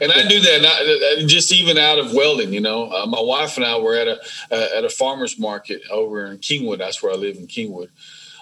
And 0.00 0.12
I 0.12 0.26
do 0.26 0.40
that 0.40 0.62
not, 0.62 1.22
uh, 1.22 1.26
just 1.26 1.52
even 1.52 1.76
out 1.78 1.98
of 1.98 2.12
welding. 2.12 2.52
You 2.52 2.60
know, 2.60 2.90
uh, 2.90 3.06
my 3.06 3.20
wife 3.20 3.56
and 3.56 3.66
I 3.66 3.78
were 3.78 3.94
at 3.94 4.08
a 4.08 4.18
uh, 4.50 4.78
at 4.78 4.84
a 4.84 4.88
farmers 4.88 5.38
market 5.38 5.82
over 5.90 6.26
in 6.26 6.38
Kingwood. 6.38 6.78
That's 6.78 7.02
where 7.02 7.12
I 7.12 7.16
live 7.16 7.36
in 7.36 7.46
Kingwood. 7.46 7.88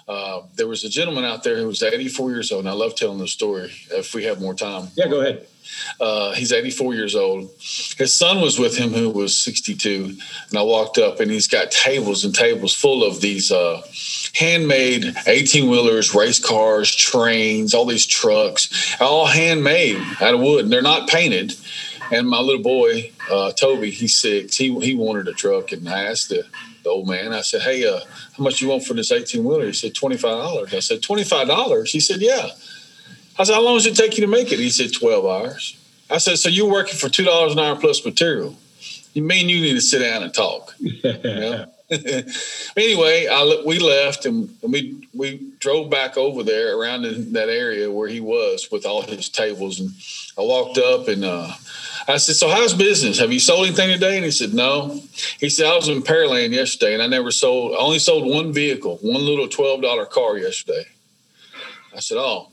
Uh, 0.07 0.41
there 0.55 0.67
was 0.67 0.83
a 0.83 0.89
gentleman 0.89 1.25
out 1.25 1.43
there 1.43 1.57
who 1.57 1.67
was 1.67 1.81
84 1.81 2.31
years 2.31 2.51
old, 2.51 2.61
and 2.61 2.69
I 2.69 2.73
love 2.73 2.95
telling 2.95 3.17
the 3.17 3.27
story. 3.27 3.71
If 3.91 4.13
we 4.13 4.23
have 4.25 4.39
more 4.39 4.53
time, 4.53 4.89
yeah, 4.95 5.07
go 5.07 5.21
ahead. 5.21 5.47
Uh, 5.99 6.33
he's 6.33 6.51
84 6.51 6.93
years 6.93 7.15
old. 7.15 7.49
His 7.97 8.13
son 8.13 8.41
was 8.41 8.59
with 8.59 8.77
him, 8.77 8.91
who 8.91 9.09
was 9.09 9.37
62. 9.37 10.15
And 10.49 10.57
I 10.57 10.61
walked 10.61 10.97
up, 10.97 11.19
and 11.19 11.31
he's 11.31 11.47
got 11.47 11.71
tables 11.71 12.25
and 12.25 12.33
tables 12.33 12.73
full 12.73 13.03
of 13.03 13.21
these 13.21 13.51
uh, 13.51 13.81
handmade 14.35 15.15
18 15.27 15.69
wheelers, 15.69 16.13
race 16.13 16.39
cars, 16.39 16.93
trains, 16.93 17.73
all 17.73 17.85
these 17.85 18.05
trucks, 18.05 18.95
all 18.99 19.25
handmade 19.25 19.97
out 20.21 20.33
of 20.33 20.39
wood. 20.41 20.65
And 20.65 20.73
they're 20.73 20.81
not 20.81 21.07
painted. 21.07 21.53
And 22.11 22.29
my 22.29 22.39
little 22.39 22.61
boy, 22.61 23.11
uh, 23.31 23.51
Toby, 23.53 23.89
he's 23.89 24.17
six. 24.17 24.57
He 24.57 24.77
he 24.79 24.95
wanted 24.95 25.27
a 25.27 25.33
truck, 25.33 25.71
and 25.71 25.89
I 25.89 26.03
asked 26.03 26.29
the, 26.29 26.45
the 26.83 26.89
old 26.89 27.07
man. 27.07 27.33
I 27.33 27.41
said, 27.41 27.61
"Hey, 27.63 27.85
uh, 27.85 27.99
how 28.37 28.43
much 28.43 28.61
you 28.61 28.69
want 28.69 28.83
for 28.83 28.93
this 28.93 29.11
18 29.11 29.43
wheeler?" 29.43 29.65
He 29.65 29.73
said, 29.73 29.95
25 29.95 30.21
dollars." 30.21 30.73
I 30.73 30.79
said, 30.79 31.01
25 31.01 31.47
dollars." 31.47 31.91
He 31.91 31.99
said, 31.99 32.21
"Yeah." 32.21 32.49
I 33.37 33.43
said, 33.43 33.53
How 33.53 33.61
long 33.61 33.75
does 33.75 33.85
it 33.85 33.95
take 33.95 34.17
you 34.17 34.25
to 34.25 34.31
make 34.31 34.51
it? 34.51 34.59
He 34.59 34.69
said, 34.69 34.93
12 34.93 35.25
hours. 35.25 35.77
I 36.09 36.17
said, 36.17 36.37
So 36.37 36.49
you're 36.49 36.71
working 36.71 36.97
for 36.97 37.07
$2 37.07 37.51
an 37.51 37.59
hour 37.59 37.75
plus 37.75 38.05
material. 38.05 38.55
You 39.13 39.23
mean 39.23 39.49
you 39.49 39.61
need 39.61 39.73
to 39.73 39.81
sit 39.81 39.99
down 39.99 40.23
and 40.23 40.33
talk? 40.33 40.75
anyway, 42.75 43.27
I, 43.27 43.61
we 43.63 43.77
left 43.77 44.25
and 44.25 44.49
we 44.63 45.07
we 45.13 45.51
drove 45.59 45.91
back 45.91 46.17
over 46.17 46.41
there 46.41 46.79
around 46.79 47.05
in 47.05 47.33
that 47.33 47.47
area 47.47 47.91
where 47.91 48.09
he 48.09 48.19
was 48.19 48.69
with 48.71 48.87
all 48.87 49.03
his 49.03 49.29
tables. 49.29 49.79
And 49.79 49.91
I 50.35 50.41
walked 50.41 50.79
up 50.79 51.07
and 51.07 51.23
uh, 51.23 51.53
I 52.07 52.17
said, 52.17 52.35
So 52.35 52.49
how's 52.49 52.73
business? 52.73 53.19
Have 53.19 53.31
you 53.31 53.39
sold 53.39 53.67
anything 53.67 53.89
today? 53.89 54.15
And 54.15 54.25
he 54.25 54.31
said, 54.31 54.55
No. 54.55 54.99
He 55.39 55.49
said, 55.49 55.67
I 55.67 55.75
was 55.75 55.87
in 55.87 56.01
Pearland 56.01 56.53
yesterday 56.53 56.95
and 56.95 57.03
I 57.03 57.07
never 57.07 57.29
sold, 57.29 57.73
I 57.73 57.77
only 57.77 57.99
sold 57.99 58.27
one 58.27 58.51
vehicle, 58.51 58.97
one 59.03 59.23
little 59.23 59.47
$12 59.47 60.09
car 60.09 60.39
yesterday. 60.39 60.85
I 61.95 61.99
said, 61.99 62.17
Oh, 62.17 62.49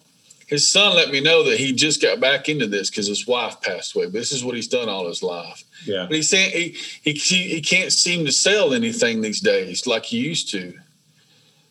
his 0.53 0.71
son 0.71 0.95
let 0.95 1.11
me 1.11 1.23
know 1.23 1.45
that 1.45 1.59
he 1.59 1.73
just 1.73 2.03
got 2.03 2.21
back 2.21 2.47
into 2.47 2.67
this 2.67 2.91
because 2.91 3.07
his 3.07 3.27
wife 3.27 3.63
passed 3.63 3.97
away. 3.97 4.05
But 4.05 4.13
this 4.13 4.33
is 4.33 4.45
what 4.45 4.55
he's 4.55 4.69
done 4.69 4.87
all 4.87 5.09
his 5.09 5.23
life. 5.23 5.65
Yeah. 5.87 6.05
But 6.07 6.17
he's 6.17 6.29
saying 6.29 6.53
he, 6.53 6.77
he 7.03 7.15
he 7.15 7.63
can't 7.63 7.91
seem 7.91 8.27
to 8.27 8.33
sell 8.33 8.75
anything 8.75 9.23
these 9.23 9.41
days 9.41 9.87
like 9.87 10.05
he 10.05 10.19
used 10.19 10.51
to. 10.51 10.75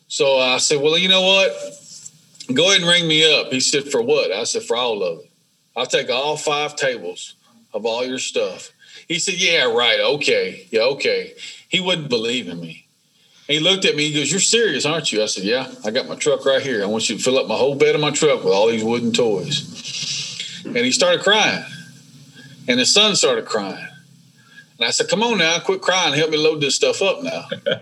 So 0.08 0.36
I 0.36 0.58
said, 0.58 0.80
well, 0.80 0.98
you 0.98 1.08
know 1.08 1.22
what? 1.22 1.52
Go 2.52 2.70
ahead 2.70 2.80
and 2.80 2.90
ring 2.90 3.06
me 3.06 3.22
up. 3.32 3.52
He 3.52 3.60
said, 3.60 3.84
for 3.84 4.02
what? 4.02 4.32
I 4.32 4.42
said, 4.42 4.64
for 4.64 4.76
all 4.76 5.04
of 5.04 5.20
it. 5.20 5.30
I'll 5.76 5.86
take 5.86 6.10
all 6.10 6.36
five 6.36 6.74
tables 6.74 7.36
of 7.72 7.86
all 7.86 8.04
your 8.04 8.18
stuff. 8.18 8.72
He 9.06 9.20
said, 9.20 9.34
yeah, 9.34 9.62
right. 9.72 10.00
Okay. 10.00 10.66
Yeah, 10.72 10.82
okay. 10.94 11.34
He 11.68 11.78
wouldn't 11.78 12.08
believe 12.08 12.48
in 12.48 12.60
me 12.60 12.88
he 13.46 13.60
looked 13.60 13.84
at 13.84 13.96
me. 13.96 14.08
He 14.08 14.14
goes, 14.14 14.30
"You're 14.30 14.40
serious, 14.40 14.86
aren't 14.86 15.12
you?" 15.12 15.22
I 15.22 15.26
said, 15.26 15.44
"Yeah. 15.44 15.72
I 15.84 15.90
got 15.90 16.08
my 16.08 16.16
truck 16.16 16.44
right 16.46 16.62
here. 16.62 16.82
I 16.82 16.86
want 16.86 17.08
you 17.08 17.16
to 17.16 17.22
fill 17.22 17.38
up 17.38 17.46
my 17.46 17.56
whole 17.56 17.74
bed 17.74 17.94
of 17.94 18.00
my 18.00 18.10
truck 18.10 18.44
with 18.44 18.52
all 18.52 18.68
these 18.68 18.84
wooden 18.84 19.12
toys." 19.12 20.62
And 20.64 20.76
he 20.76 20.92
started 20.92 21.22
crying, 21.22 21.64
and 22.68 22.78
his 22.78 22.92
son 22.92 23.16
started 23.16 23.44
crying. 23.46 23.88
And 24.82 24.88
I 24.88 24.90
said, 24.90 25.08
come 25.08 25.22
on 25.22 25.38
now, 25.38 25.60
quit 25.60 25.80
crying. 25.80 26.12
Help 26.12 26.30
me 26.30 26.36
load 26.36 26.60
this 26.60 26.74
stuff 26.74 27.02
up 27.02 27.22
now. 27.22 27.44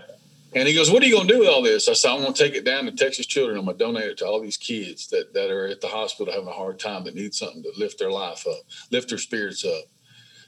and 0.53 0.67
he 0.67 0.75
goes, 0.75 0.91
what 0.91 1.01
are 1.01 1.07
you 1.07 1.15
going 1.15 1.27
to 1.27 1.33
do 1.33 1.39
with 1.39 1.49
all 1.49 1.63
this? 1.63 1.89
I 1.89 1.93
said, 1.93 2.11
I'm 2.11 2.21
going 2.21 2.31
to 2.31 2.43
take 2.43 2.53
it 2.53 2.63
down 2.63 2.85
to 2.85 2.91
Texas 2.91 3.25
Children. 3.25 3.57
I'm 3.57 3.65
going 3.65 3.75
to 3.75 3.83
donate 3.83 4.05
it 4.05 4.17
to 4.19 4.27
all 4.27 4.39
these 4.39 4.57
kids 4.57 5.07
that, 5.07 5.33
that 5.33 5.49
are 5.49 5.65
at 5.65 5.81
the 5.81 5.87
hospital 5.87 6.31
having 6.31 6.47
a 6.47 6.53
hard 6.53 6.79
time 6.79 7.05
that 7.05 7.15
need 7.15 7.33
something 7.33 7.63
to 7.63 7.71
lift 7.75 7.97
their 7.97 8.11
life 8.11 8.45
up, 8.45 8.61
lift 8.91 9.09
their 9.09 9.17
spirits 9.17 9.65
up. 9.65 9.85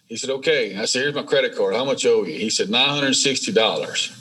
He 0.08 0.18
said, 0.18 0.30
okay. 0.30 0.78
I 0.78 0.86
said, 0.86 1.02
here's 1.02 1.16
my 1.16 1.24
credit 1.24 1.56
card. 1.56 1.76
How 1.76 1.86
much 1.86 2.06
owe 2.06 2.24
you? 2.24 2.38
He 2.38 2.50
said, 2.50 2.68
$960. 2.68 4.20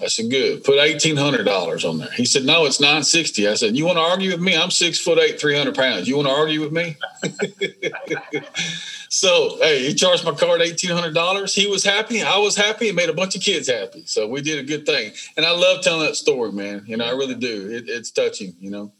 I 0.00 0.06
said, 0.06 0.30
good. 0.30 0.62
Put 0.62 0.78
eighteen 0.78 1.16
hundred 1.16 1.44
dollars 1.44 1.84
on 1.84 1.98
there. 1.98 2.10
He 2.12 2.24
said, 2.24 2.44
no, 2.44 2.66
it's 2.66 2.80
nine 2.80 3.02
sixty. 3.02 3.48
I 3.48 3.54
said, 3.54 3.76
you 3.76 3.84
want 3.84 3.98
to 3.98 4.02
argue 4.02 4.30
with 4.30 4.40
me? 4.40 4.56
I'm 4.56 4.70
six 4.70 4.98
foot 4.98 5.18
eight, 5.18 5.40
three 5.40 5.56
hundred 5.56 5.74
pounds. 5.74 6.06
You 6.06 6.16
want 6.16 6.28
to 6.28 6.34
argue 6.34 6.60
with 6.60 6.72
me? 6.72 6.96
so 9.08 9.58
hey, 9.60 9.86
he 9.88 9.94
charged 9.94 10.24
my 10.24 10.32
card 10.32 10.62
eighteen 10.62 10.90
hundred 10.90 11.14
dollars. 11.14 11.54
He 11.54 11.66
was 11.66 11.82
happy. 11.82 12.22
I 12.22 12.38
was 12.38 12.54
happy. 12.54 12.88
and 12.88 12.96
made 12.96 13.08
a 13.08 13.14
bunch 13.14 13.34
of 13.34 13.42
kids 13.42 13.68
happy. 13.68 14.04
So 14.06 14.28
we 14.28 14.40
did 14.40 14.60
a 14.60 14.62
good 14.62 14.86
thing. 14.86 15.12
And 15.36 15.44
I 15.44 15.50
love 15.50 15.82
telling 15.82 16.06
that 16.06 16.14
story, 16.14 16.52
man. 16.52 16.84
You 16.86 16.96
know, 16.96 17.04
I 17.04 17.10
really 17.10 17.34
do. 17.34 17.68
It, 17.68 17.88
it's 17.88 18.12
touching. 18.12 18.54
You 18.60 18.70
know. 18.70 18.92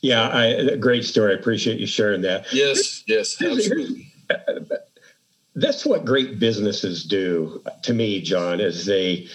Yeah, 0.00 0.28
I, 0.28 0.76
great 0.76 1.04
story. 1.04 1.32
I 1.34 1.38
appreciate 1.38 1.80
you 1.80 1.86
sharing 1.86 2.22
that. 2.22 2.52
Yes, 2.52 3.02
yes, 3.06 3.40
absolutely. 3.42 4.12
That's 5.56 5.84
what 5.84 6.04
great 6.04 6.38
businesses 6.38 7.04
do 7.04 7.62
to 7.82 7.94
me, 7.94 8.20
John. 8.20 8.60
Is 8.60 8.86
they 8.86 9.28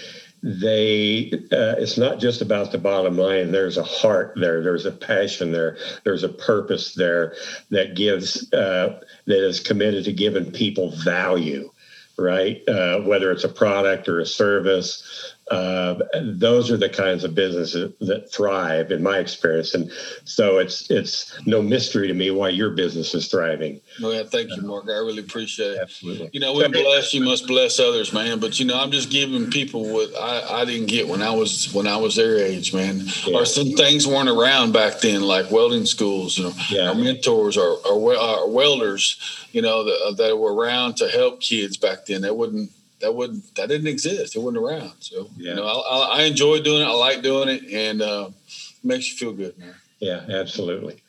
they 0.43 1.31
uh, 1.51 1.75
it's 1.77 1.97
not 1.97 2.19
just 2.19 2.41
about 2.41 2.71
the 2.71 2.77
bottom 2.77 3.17
line. 3.17 3.51
There's 3.51 3.77
a 3.77 3.83
heart 3.83 4.33
there. 4.35 4.63
There's 4.63 4.85
a 4.85 4.91
passion 4.91 5.51
there. 5.51 5.77
There's 6.03 6.23
a 6.23 6.29
purpose 6.29 6.93
there 6.93 7.35
that 7.69 7.95
gives 7.95 8.51
uh, 8.53 9.01
that 9.25 9.47
is 9.47 9.59
committed 9.59 10.05
to 10.05 10.13
giving 10.13 10.51
people 10.51 10.91
value 10.91 11.71
right? 12.17 12.61
Uh, 12.67 12.99
whether 13.01 13.31
it's 13.31 13.43
a 13.43 13.49
product 13.49 14.07
or 14.07 14.19
a 14.19 14.25
service 14.25 15.35
uh, 15.51 15.99
those 16.21 16.71
are 16.71 16.77
the 16.77 16.89
kinds 16.89 17.23
of 17.23 17.35
businesses 17.35 17.93
that 17.99 18.31
thrive 18.31 18.91
in 18.91 19.03
my 19.03 19.17
experience. 19.17 19.73
And 19.73 19.91
so 20.23 20.59
it's 20.59 20.89
it's 20.89 21.37
no 21.45 21.61
mystery 21.61 22.07
to 22.07 22.13
me 22.13 22.31
why 22.31 22.49
your 22.49 22.69
business 22.69 23.13
is 23.13 23.27
thriving. 23.27 23.81
Well 24.01 24.13
yeah, 24.13 24.23
thank 24.23 24.49
you 24.49 24.61
mark. 24.61 24.85
I 24.87 24.93
really 24.93 25.19
appreciate 25.19 25.73
it. 25.73 25.79
Absolutely. 25.81 26.29
You 26.33 26.39
know 26.39 26.53
we 26.53 26.67
bless 26.69 27.13
you 27.13 27.23
must 27.23 27.47
bless 27.47 27.79
others 27.79 28.13
man. 28.13 28.39
But 28.39 28.59
you 28.59 28.65
know 28.65 28.79
i'm 28.79 28.91
just 28.91 29.11
giving 29.11 29.49
people 29.51 29.83
what 29.93 30.15
i, 30.15 30.61
I 30.61 30.65
didn't 30.65 30.87
get 30.87 31.07
when 31.07 31.21
i 31.21 31.31
was 31.31 31.73
when 31.73 31.87
i 31.87 31.97
was 31.97 32.15
their 32.15 32.37
age 32.37 32.73
man. 32.73 33.01
Yeah. 33.25 33.37
or 33.37 33.45
some 33.45 33.71
things 33.73 34.07
weren't 34.07 34.29
around 34.29 34.71
back 34.71 34.99
then 35.01 35.21
like 35.21 35.51
welding 35.51 35.85
schools 35.85 36.39
know. 36.39 36.53
Yeah. 36.69 36.89
our 36.89 36.95
mentors 36.95 37.57
or, 37.57 37.77
or, 37.85 38.15
or 38.15 38.49
welders 38.49 39.17
you 39.51 39.61
know 39.61 39.83
that, 39.83 40.15
that 40.17 40.37
were 40.37 40.53
around 40.53 40.97
to 40.97 41.07
help 41.09 41.41
kids 41.41 41.77
back 41.77 42.05
then. 42.05 42.21
That 42.21 42.35
wouldn't 42.35 42.71
that 43.01 43.13
would 43.13 43.41
that 43.55 43.69
didn't 43.69 43.87
exist. 43.87 44.35
It 44.35 44.39
wasn't 44.39 44.63
around. 44.63 44.93
So 44.99 45.29
yeah. 45.37 45.51
you 45.51 45.55
know, 45.55 45.65
I, 45.65 46.19
I, 46.19 46.23
enjoy 46.23 46.61
doing 46.61 46.81
it. 46.81 46.85
I 46.85 46.93
like 46.93 47.21
doing 47.21 47.49
it, 47.49 47.63
and 47.71 48.01
uh, 48.01 48.29
it 48.29 48.85
makes 48.85 49.11
you 49.11 49.17
feel 49.17 49.33
good, 49.33 49.57
man. 49.57 49.75
Yeah, 49.99 50.25
absolutely. 50.29 51.01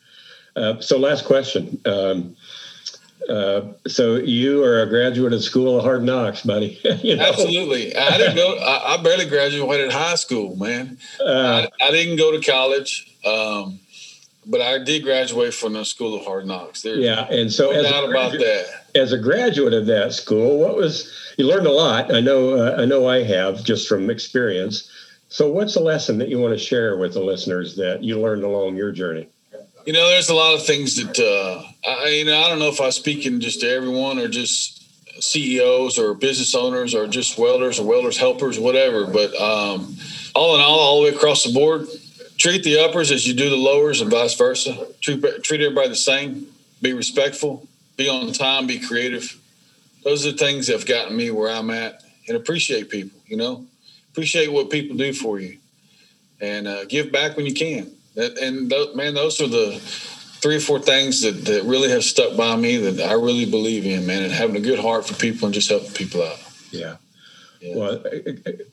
Uh, 0.55 0.79
so 0.79 0.97
last 0.97 1.25
question. 1.25 1.79
Um, 1.85 2.35
uh, 3.29 3.61
so 3.87 4.15
you 4.15 4.63
are 4.63 4.81
a 4.81 4.87
graduate 4.87 5.33
of 5.33 5.41
School 5.43 5.77
of 5.77 5.83
Hard 5.83 6.03
Knocks, 6.03 6.41
buddy. 6.41 6.79
you 7.01 7.15
know? 7.15 7.25
Absolutely. 7.25 7.95
I 7.95 8.17
didn't 8.17 8.35
go. 8.35 8.57
I, 8.57 8.93
I, 8.93 8.97
barely 9.01 9.25
graduated 9.25 9.91
high 9.91 10.15
school, 10.15 10.55
man. 10.57 10.97
Uh, 11.19 11.67
I, 11.81 11.87
I, 11.87 11.91
didn't 11.91 12.17
go 12.17 12.37
to 12.37 12.41
college. 12.41 13.15
Um, 13.25 13.79
but 14.45 14.61
I 14.61 14.77
did 14.83 15.03
graduate 15.03 15.53
from 15.53 15.73
the 15.73 15.85
School 15.85 16.15
of 16.15 16.25
Hard 16.25 16.45
Knocks. 16.45 16.81
There's 16.81 16.99
yeah, 16.99 17.27
and 17.29 17.51
so 17.51 17.71
no 17.71 17.83
doubt 17.83 18.09
about 18.09 18.31
that. 18.33 18.82
As 18.95 19.11
a 19.11 19.17
graduate 19.17 19.73
of 19.73 19.85
that 19.87 20.13
school, 20.13 20.59
what 20.59 20.75
was 20.75 21.11
you 21.37 21.47
learned 21.47 21.67
a 21.67 21.71
lot. 21.71 22.13
I 22.13 22.19
know. 22.19 22.53
Uh, 22.53 22.75
I 22.79 22.85
know. 22.85 23.07
I 23.07 23.23
have 23.23 23.63
just 23.63 23.87
from 23.87 24.09
experience. 24.09 24.89
So, 25.29 25.49
what's 25.49 25.75
a 25.75 25.79
lesson 25.79 26.19
that 26.19 26.29
you 26.29 26.39
want 26.39 26.53
to 26.53 26.63
share 26.63 26.97
with 26.97 27.13
the 27.13 27.21
listeners 27.21 27.75
that 27.77 28.03
you 28.03 28.19
learned 28.19 28.43
along 28.43 28.75
your 28.75 28.91
journey? 28.91 29.27
You 29.85 29.93
know, 29.93 30.07
there's 30.09 30.29
a 30.29 30.35
lot 30.35 30.53
of 30.53 30.65
things 30.65 30.95
that 30.95 31.19
uh, 31.19 31.89
I, 31.89 32.07
you 32.09 32.25
know. 32.25 32.39
I 32.39 32.49
don't 32.49 32.59
know 32.59 32.69
if 32.69 32.79
I'm 32.79 32.91
speaking 32.91 33.39
just 33.39 33.61
to 33.61 33.69
everyone 33.69 34.19
or 34.19 34.27
just 34.27 34.83
CEOs 35.21 35.97
or 35.97 36.13
business 36.13 36.53
owners 36.53 36.93
or 36.93 37.07
just 37.07 37.37
welders 37.37 37.79
or 37.79 37.87
welders 37.87 38.17
helpers, 38.17 38.59
whatever. 38.59 39.07
But 39.07 39.33
um, 39.35 39.95
all 40.35 40.55
in 40.55 40.61
all, 40.61 40.79
all 40.79 41.01
the 41.01 41.09
way 41.09 41.15
across 41.15 41.43
the 41.43 41.53
board, 41.53 41.87
treat 42.37 42.63
the 42.63 42.79
uppers 42.79 43.11
as 43.11 43.27
you 43.27 43.33
do 43.33 43.49
the 43.49 43.57
lowers 43.57 44.01
and 44.01 44.11
vice 44.11 44.35
versa. 44.35 44.87
Treat, 45.01 45.43
treat 45.43 45.61
everybody 45.61 45.89
the 45.89 45.95
same. 45.95 46.47
Be 46.81 46.93
respectful. 46.93 47.67
Be 47.95 48.09
on 48.09 48.31
time. 48.33 48.67
Be 48.67 48.79
creative 48.79 49.39
those 50.03 50.25
are 50.25 50.31
the 50.31 50.37
things 50.37 50.67
that 50.67 50.73
have 50.73 50.85
gotten 50.85 51.15
me 51.15 51.31
where 51.31 51.49
I'm 51.49 51.69
at 51.69 52.03
and 52.27 52.37
appreciate 52.37 52.89
people, 52.89 53.19
you 53.25 53.37
know, 53.37 53.65
appreciate 54.11 54.51
what 54.51 54.69
people 54.69 54.97
do 54.97 55.13
for 55.13 55.39
you 55.39 55.57
and 56.39 56.67
uh, 56.67 56.85
give 56.85 57.11
back 57.11 57.37
when 57.37 57.45
you 57.45 57.53
can. 57.53 57.91
That, 58.15 58.37
and 58.37 58.69
th- 58.69 58.95
man, 58.95 59.13
those 59.13 59.41
are 59.41 59.47
the 59.47 59.79
three 60.41 60.57
or 60.57 60.59
four 60.59 60.79
things 60.79 61.21
that, 61.21 61.45
that 61.45 61.63
really 61.63 61.89
have 61.89 62.03
stuck 62.03 62.35
by 62.35 62.55
me 62.55 62.77
that 62.77 63.09
I 63.09 63.13
really 63.13 63.45
believe 63.45 63.85
in, 63.85 64.05
man, 64.05 64.23
and 64.23 64.31
having 64.31 64.57
a 64.57 64.59
good 64.59 64.79
heart 64.79 65.07
for 65.07 65.13
people 65.15 65.45
and 65.45 65.53
just 65.53 65.69
helping 65.69 65.91
people 65.91 66.21
out. 66.21 66.37
Yeah. 66.71 66.97
Yeah. 67.63 67.77
Well, 67.77 68.03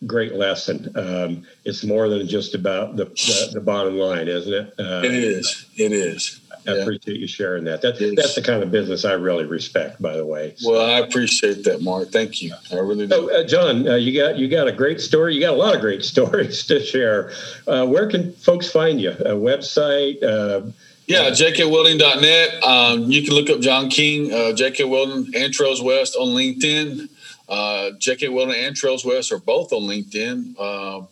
great 0.04 0.34
lesson. 0.34 0.90
Um, 0.96 1.46
it's 1.64 1.84
more 1.84 2.08
than 2.08 2.26
just 2.26 2.56
about 2.56 2.96
the, 2.96 3.04
the, 3.04 3.50
the 3.54 3.60
bottom 3.60 3.96
line, 3.96 4.26
isn't 4.26 4.52
it? 4.52 4.74
Uh, 4.78 5.02
it 5.04 5.14
is. 5.14 5.66
It 5.76 5.92
is. 5.92 6.40
I 6.66 6.74
yeah. 6.74 6.82
appreciate 6.82 7.20
you 7.20 7.28
sharing 7.28 7.64
that. 7.64 7.82
That 7.82 7.98
that's 8.16 8.34
the 8.34 8.42
kind 8.42 8.64
of 8.64 8.72
business 8.72 9.04
I 9.04 9.12
really 9.12 9.44
respect, 9.44 10.02
by 10.02 10.16
the 10.16 10.26
way. 10.26 10.54
So. 10.56 10.72
Well, 10.72 10.90
I 10.90 10.98
appreciate 10.98 11.64
that, 11.64 11.82
Mark. 11.82 12.08
Thank 12.10 12.42
you. 12.42 12.52
I 12.72 12.76
really 12.76 13.06
do. 13.06 13.14
So, 13.14 13.40
uh, 13.40 13.44
John, 13.44 13.88
uh, 13.88 13.94
you 13.94 14.20
got 14.20 14.36
you 14.36 14.48
got 14.48 14.66
a 14.66 14.72
great 14.72 15.00
story. 15.00 15.34
You 15.36 15.40
got 15.40 15.54
a 15.54 15.56
lot 15.56 15.74
of 15.74 15.80
great 15.80 16.04
stories 16.14 16.66
to 16.66 16.84
share. 16.84 17.32
Uh, 17.68 17.86
where 17.86 18.08
can 18.08 18.32
folks 18.32 18.70
find 18.70 19.00
you? 19.00 19.10
A 19.10 19.34
website? 19.34 20.22
Uh, 20.22 20.72
yeah, 21.06 21.30
jkwelding.net. 21.30 22.62
Um, 22.62 23.10
you 23.10 23.22
can 23.22 23.34
look 23.34 23.50
up 23.50 23.60
John 23.60 23.88
King, 23.88 24.32
uh, 24.32 24.52
JK 24.54 24.88
Welding, 24.88 25.34
and 25.34 25.52
Trails 25.52 25.80
West 25.80 26.16
on 26.16 26.28
LinkedIn. 26.28 27.08
Uh, 27.50 27.90
JK 27.98 28.32
Welding 28.32 28.54
and 28.56 28.76
Trails 28.76 29.04
West 29.04 29.32
are 29.32 29.38
both 29.38 29.72
on 29.72 29.82
LinkedIn. 29.82 30.54
Uh, 30.58 31.06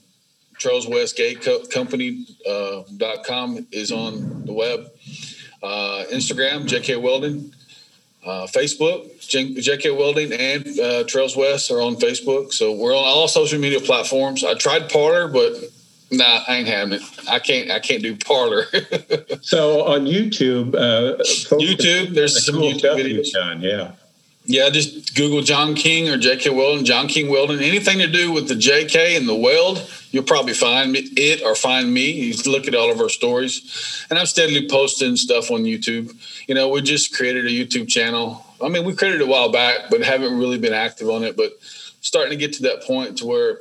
Trails 0.57 0.87
West 0.87 1.16
Gate 1.16 1.42
Co- 1.42 1.64
Company.com 1.66 3.57
uh, 3.57 3.61
is 3.72 3.90
on 3.90 4.44
the 4.44 4.53
web. 4.53 4.87
Uh, 5.62 6.05
Instagram, 6.12 6.68
JK 6.68 7.03
Welding. 7.03 7.53
Uh, 8.24 8.46
Facebook, 8.46 9.27
J- 9.27 9.55
JK 9.55 9.96
Welding 9.96 10.33
and 10.33 10.79
uh, 10.79 11.05
Trails 11.05 11.37
West 11.37 11.70
are 11.70 11.81
on 11.81 11.96
Facebook. 11.96 12.53
So 12.53 12.72
we're 12.72 12.94
on 12.94 13.05
all 13.05 13.27
social 13.27 13.59
media 13.59 13.81
platforms. 13.81 14.44
I 14.44 14.55
tried 14.55 14.90
Parler, 14.90 15.29
but 15.29 15.55
nah, 16.11 16.42
I 16.46 16.57
ain't 16.57 16.68
having 16.68 16.94
it. 16.94 17.03
I 17.29 17.38
can't. 17.38 17.70
I 17.70 17.79
can't 17.79 18.03
do 18.03 18.16
Parler. 18.16 18.64
so 19.40 19.87
on 19.87 20.05
YouTube, 20.05 20.74
uh, 20.74 21.22
YouTube, 21.57 22.14
there's 22.14 22.44
some 22.44 22.57
cool 22.57 22.72
YouTube 22.72 22.98
videos. 22.98 23.31
Done, 23.33 23.62
yeah. 23.62 23.92
Yeah, 24.48 24.70
just 24.70 25.14
Google 25.14 25.42
John 25.42 25.74
King 25.74 26.08
or 26.08 26.16
JK 26.16 26.56
Welding, 26.56 26.87
John 26.87 27.06
King 27.06 27.30
Welding. 27.30 27.61
Anything 27.61 27.98
to 27.98 28.06
do 28.06 28.32
with 28.32 28.48
the 28.48 28.54
JK 28.54 29.14
and 29.14 29.28
the 29.28 29.34
weld, 29.34 29.87
you'll 30.11 30.24
probably 30.24 30.54
find 30.54 30.96
it 30.96 31.42
or 31.42 31.54
find 31.54 31.92
me. 31.92 32.11
You 32.11 32.34
look 32.50 32.66
at 32.66 32.74
all 32.74 32.90
of 32.90 32.98
our 32.98 33.11
stories. 33.11 34.06
And 34.08 34.18
I'm 34.18 34.24
steadily 34.24 34.66
posting 34.66 35.16
stuff 35.16 35.50
on 35.50 35.64
YouTube. 35.64 36.14
You 36.48 36.54
know, 36.54 36.70
we 36.70 36.80
just 36.80 37.14
created 37.14 37.44
a 37.44 37.50
YouTube 37.50 37.88
channel. 37.88 38.42
I 38.64 38.70
mean, 38.70 38.87
we 38.87 38.94
created 38.94 39.20
it 39.20 39.24
a 39.24 39.30
while 39.30 39.52
back, 39.52 39.90
but 39.90 40.00
haven't 40.00 40.38
really 40.38 40.58
been 40.58 40.72
active 40.72 41.11
on 41.11 41.24
it. 41.24 41.37
But 41.37 41.52
starting 42.00 42.30
to 42.30 42.37
get 42.38 42.54
to 42.54 42.62
that 42.62 42.84
point 42.84 43.18
to 43.18 43.26
where 43.26 43.58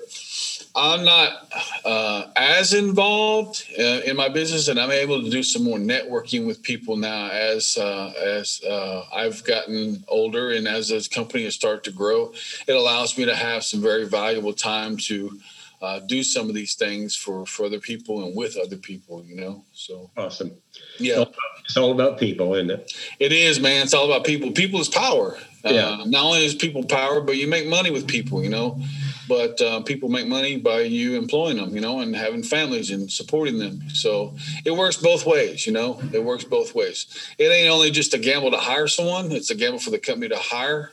I'm 0.77 1.03
not 1.03 1.51
uh, 1.85 2.27
as 2.35 2.75
involved 2.75 3.65
uh, 3.79 4.01
in 4.05 4.15
my 4.15 4.29
business, 4.29 4.67
and 4.67 4.79
I'm 4.79 4.91
able 4.91 5.23
to 5.23 5.29
do 5.29 5.41
some 5.41 5.63
more 5.63 5.79
networking 5.79 6.45
with 6.45 6.61
people 6.61 6.95
now 6.95 7.29
as 7.31 7.77
uh, 7.77 8.13
as 8.23 8.61
uh, 8.63 9.03
I've 9.11 9.43
gotten 9.43 10.03
older 10.07 10.51
and 10.51 10.67
as 10.67 10.89
this 10.89 11.07
company 11.07 11.45
has 11.45 11.55
started 11.55 11.83
to 11.85 11.91
grow. 11.91 12.31
It 12.67 12.73
allows 12.73 13.17
me 13.17 13.25
to 13.25 13.35
have 13.35 13.63
some 13.63 13.81
very 13.81 14.05
valuable 14.05 14.53
time 14.53 14.97
to 14.97 15.39
uh, 15.81 15.99
do 16.01 16.21
some 16.21 16.47
of 16.47 16.53
these 16.53 16.75
things 16.75 17.15
for 17.15 17.47
for 17.47 17.65
other 17.65 17.79
people 17.79 18.23
and 18.23 18.35
with 18.35 18.55
other 18.55 18.77
people. 18.77 19.25
You 19.25 19.35
know, 19.35 19.65
so 19.73 20.11
awesome. 20.15 20.51
Yeah, 20.99 21.25
it's 21.65 21.75
all 21.75 21.91
about 21.91 22.19
people, 22.19 22.53
isn't 22.53 22.69
it? 22.69 22.93
It 23.19 23.31
is, 23.31 23.59
man. 23.59 23.81
It's 23.81 23.95
all 23.95 24.05
about 24.05 24.25
people. 24.25 24.51
People 24.51 24.79
is 24.79 24.89
power. 24.89 25.39
Yeah. 25.65 25.87
Uh, 26.01 26.05
not 26.05 26.23
only 26.23 26.45
is 26.45 26.53
people 26.53 26.83
power, 26.83 27.19
but 27.19 27.35
you 27.35 27.47
make 27.47 27.67
money 27.67 27.89
with 27.89 28.07
people. 28.07 28.43
You 28.43 28.49
know 28.49 28.79
but 29.27 29.61
uh, 29.61 29.81
people 29.81 30.09
make 30.09 30.27
money 30.27 30.57
by 30.57 30.81
you 30.81 31.15
employing 31.15 31.57
them, 31.57 31.75
you 31.75 31.81
know, 31.81 31.99
and 31.99 32.15
having 32.15 32.43
families 32.43 32.91
and 32.91 33.11
supporting 33.11 33.59
them. 33.59 33.89
So 33.89 34.35
it 34.65 34.71
works 34.71 34.97
both 34.97 35.25
ways, 35.25 35.65
you 35.65 35.73
know. 35.73 35.99
It 36.13 36.23
works 36.23 36.43
both 36.43 36.73
ways. 36.73 37.05
It 37.37 37.51
ain't 37.51 37.69
only 37.69 37.91
just 37.91 38.13
a 38.13 38.17
gamble 38.17 38.51
to 38.51 38.57
hire 38.57 38.87
someone; 38.87 39.31
it's 39.31 39.51
a 39.51 39.55
gamble 39.55 39.79
for 39.79 39.89
the 39.89 39.99
company 39.99 40.29
to 40.29 40.37
hire 40.37 40.91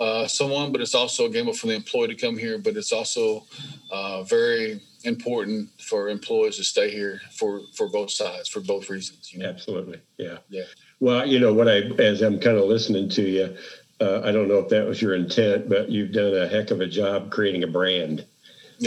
uh, 0.00 0.26
someone, 0.26 0.72
but 0.72 0.80
it's 0.80 0.94
also 0.94 1.26
a 1.26 1.30
gamble 1.30 1.52
for 1.52 1.68
the 1.68 1.74
employee 1.74 2.08
to 2.08 2.14
come 2.14 2.36
here. 2.36 2.58
But 2.58 2.76
it's 2.76 2.92
also 2.92 3.44
uh, 3.90 4.22
very 4.22 4.80
important 5.04 5.68
for 5.80 6.08
employees 6.08 6.56
to 6.56 6.64
stay 6.64 6.90
here 6.90 7.20
for 7.32 7.62
for 7.74 7.88
both 7.88 8.10
sides 8.10 8.48
for 8.48 8.60
both 8.60 8.90
reasons. 8.90 9.32
You 9.32 9.40
know? 9.40 9.48
Absolutely, 9.48 10.00
yeah, 10.18 10.38
yeah. 10.48 10.64
Well, 11.00 11.26
you 11.26 11.40
know 11.40 11.52
what 11.52 11.68
I 11.68 11.80
as 11.98 12.22
I'm 12.22 12.38
kind 12.38 12.56
of 12.56 12.64
listening 12.64 13.08
to 13.10 13.22
you 13.22 13.56
uh, 14.02 14.22
I 14.24 14.32
don't 14.32 14.48
know 14.48 14.58
if 14.58 14.68
that 14.70 14.86
was 14.86 15.00
your 15.00 15.14
intent, 15.14 15.68
but 15.68 15.90
you've 15.90 16.12
done 16.12 16.34
a 16.34 16.48
heck 16.48 16.70
of 16.70 16.80
a 16.80 16.86
job 16.86 17.30
creating 17.30 17.62
a 17.62 17.68
brand. 17.68 18.24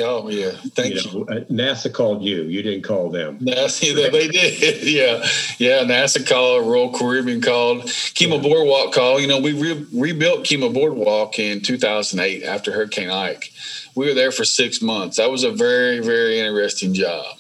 Oh 0.02 0.28
yeah, 0.30 0.52
thank 0.52 0.96
you. 0.96 1.02
you. 1.10 1.26
Know, 1.26 1.34
uh, 1.34 1.40
NASA 1.46 1.94
called 1.94 2.22
you. 2.22 2.44
You 2.44 2.62
didn't 2.62 2.84
call 2.84 3.10
them. 3.10 3.40
NASA, 3.40 3.96
they 4.12 4.28
did. 4.28 4.84
yeah, 4.84 5.26
yeah. 5.58 5.84
NASA 5.86 6.28
called. 6.28 6.68
Royal 6.68 6.92
Caribbean 6.92 7.42
called. 7.42 7.84
Kemah 7.84 8.42
Boardwalk 8.42 8.94
called. 8.94 9.22
You 9.22 9.28
know, 9.28 9.40
we 9.40 9.54
re- 9.54 9.86
rebuilt 9.94 10.44
Kemah 10.44 10.74
Boardwalk 10.74 11.40
in 11.40 11.62
2008 11.62 12.44
after 12.44 12.74
Hurricane 12.74 13.10
Ike. 13.10 13.54
We 13.96 14.08
were 14.08 14.14
there 14.14 14.32
for 14.32 14.44
six 14.44 14.82
months. 14.82 15.18
That 15.18 15.32
was 15.32 15.44
a 15.44 15.52
very, 15.52 16.00
very 16.00 16.40
interesting 16.40 16.94
job. 16.94 17.38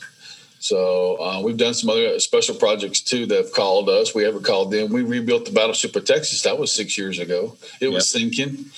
So 0.65 1.21
uh, 1.21 1.41
we've 1.43 1.57
done 1.57 1.75
some 1.75 1.91
other 1.91 2.19
special 2.19 2.55
projects 2.55 2.99
too 2.99 3.27
that 3.27 3.37
have 3.37 3.51
called 3.53 3.87
us. 3.87 4.15
We 4.15 4.23
haven't 4.23 4.45
called 4.45 4.71
them. 4.71 4.91
We 4.91 5.03
rebuilt 5.03 5.45
the 5.45 5.51
battleship 5.51 5.95
of 5.95 6.05
Texas. 6.05 6.41
That 6.41 6.57
was 6.57 6.73
six 6.73 6.97
years 6.97 7.19
ago. 7.19 7.55
It 7.79 7.85
yep. 7.85 7.93
was 7.93 8.09
sinking 8.09 8.71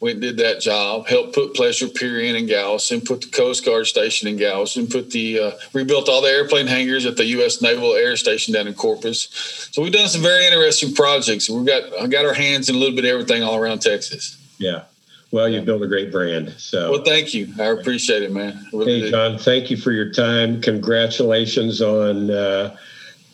We 0.00 0.14
did 0.14 0.38
that 0.38 0.60
job, 0.60 1.06
helped 1.06 1.36
put 1.36 1.54
Pleasure 1.54 1.86
Pier 1.86 2.18
in 2.18 2.34
in 2.34 2.46
Galveston, 2.46 3.02
put 3.02 3.20
the 3.20 3.28
Coast 3.28 3.64
Guard 3.64 3.86
station 3.86 4.26
in 4.26 4.36
Galveston, 4.36 4.88
put 4.88 5.12
the 5.12 5.38
uh, 5.38 5.50
rebuilt 5.72 6.08
all 6.08 6.22
the 6.22 6.28
airplane 6.28 6.66
hangars 6.66 7.06
at 7.06 7.16
the 7.16 7.26
U.S. 7.26 7.62
Naval 7.62 7.94
Air 7.94 8.16
Station 8.16 8.52
down 8.52 8.66
in 8.66 8.74
Corpus. 8.74 9.28
So 9.70 9.80
we've 9.80 9.92
done 9.92 10.08
some 10.08 10.22
very 10.22 10.44
interesting 10.44 10.92
projects. 10.92 11.48
We've 11.48 11.64
got 11.64 11.84
I 12.02 12.08
got 12.08 12.24
our 12.24 12.34
hands 12.34 12.68
in 12.68 12.74
a 12.74 12.78
little 12.78 12.96
bit 12.96 13.04
of 13.04 13.12
everything 13.12 13.44
all 13.44 13.54
around 13.54 13.78
Texas. 13.78 14.36
Yeah. 14.58 14.86
Well, 15.30 15.48
you 15.48 15.60
built 15.60 15.82
a 15.82 15.86
great 15.86 16.10
brand. 16.10 16.54
So 16.56 16.92
well, 16.92 17.04
thank 17.04 17.34
you. 17.34 17.52
I 17.60 17.66
appreciate 17.66 18.22
it, 18.22 18.32
man. 18.32 18.66
Really 18.72 19.02
hey, 19.02 19.10
John, 19.10 19.38
thank 19.38 19.70
you 19.70 19.76
for 19.76 19.92
your 19.92 20.10
time. 20.10 20.60
Congratulations 20.62 21.82
on. 21.82 22.30
Uh, 22.30 22.76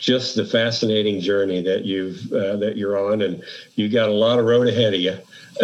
just 0.04 0.37
the 0.37 0.44
fascinating 0.44 1.20
journey 1.20 1.62
that 1.62 1.85
you've 1.87 2.30
uh, 2.33 2.57
that 2.57 2.76
you're 2.76 2.98
on, 2.98 3.22
and 3.22 3.42
you 3.74 3.88
got 3.88 4.09
a 4.09 4.12
lot 4.12 4.38
of 4.38 4.44
road 4.44 4.68
ahead 4.68 4.92
of 4.92 5.00
you. 5.00 5.16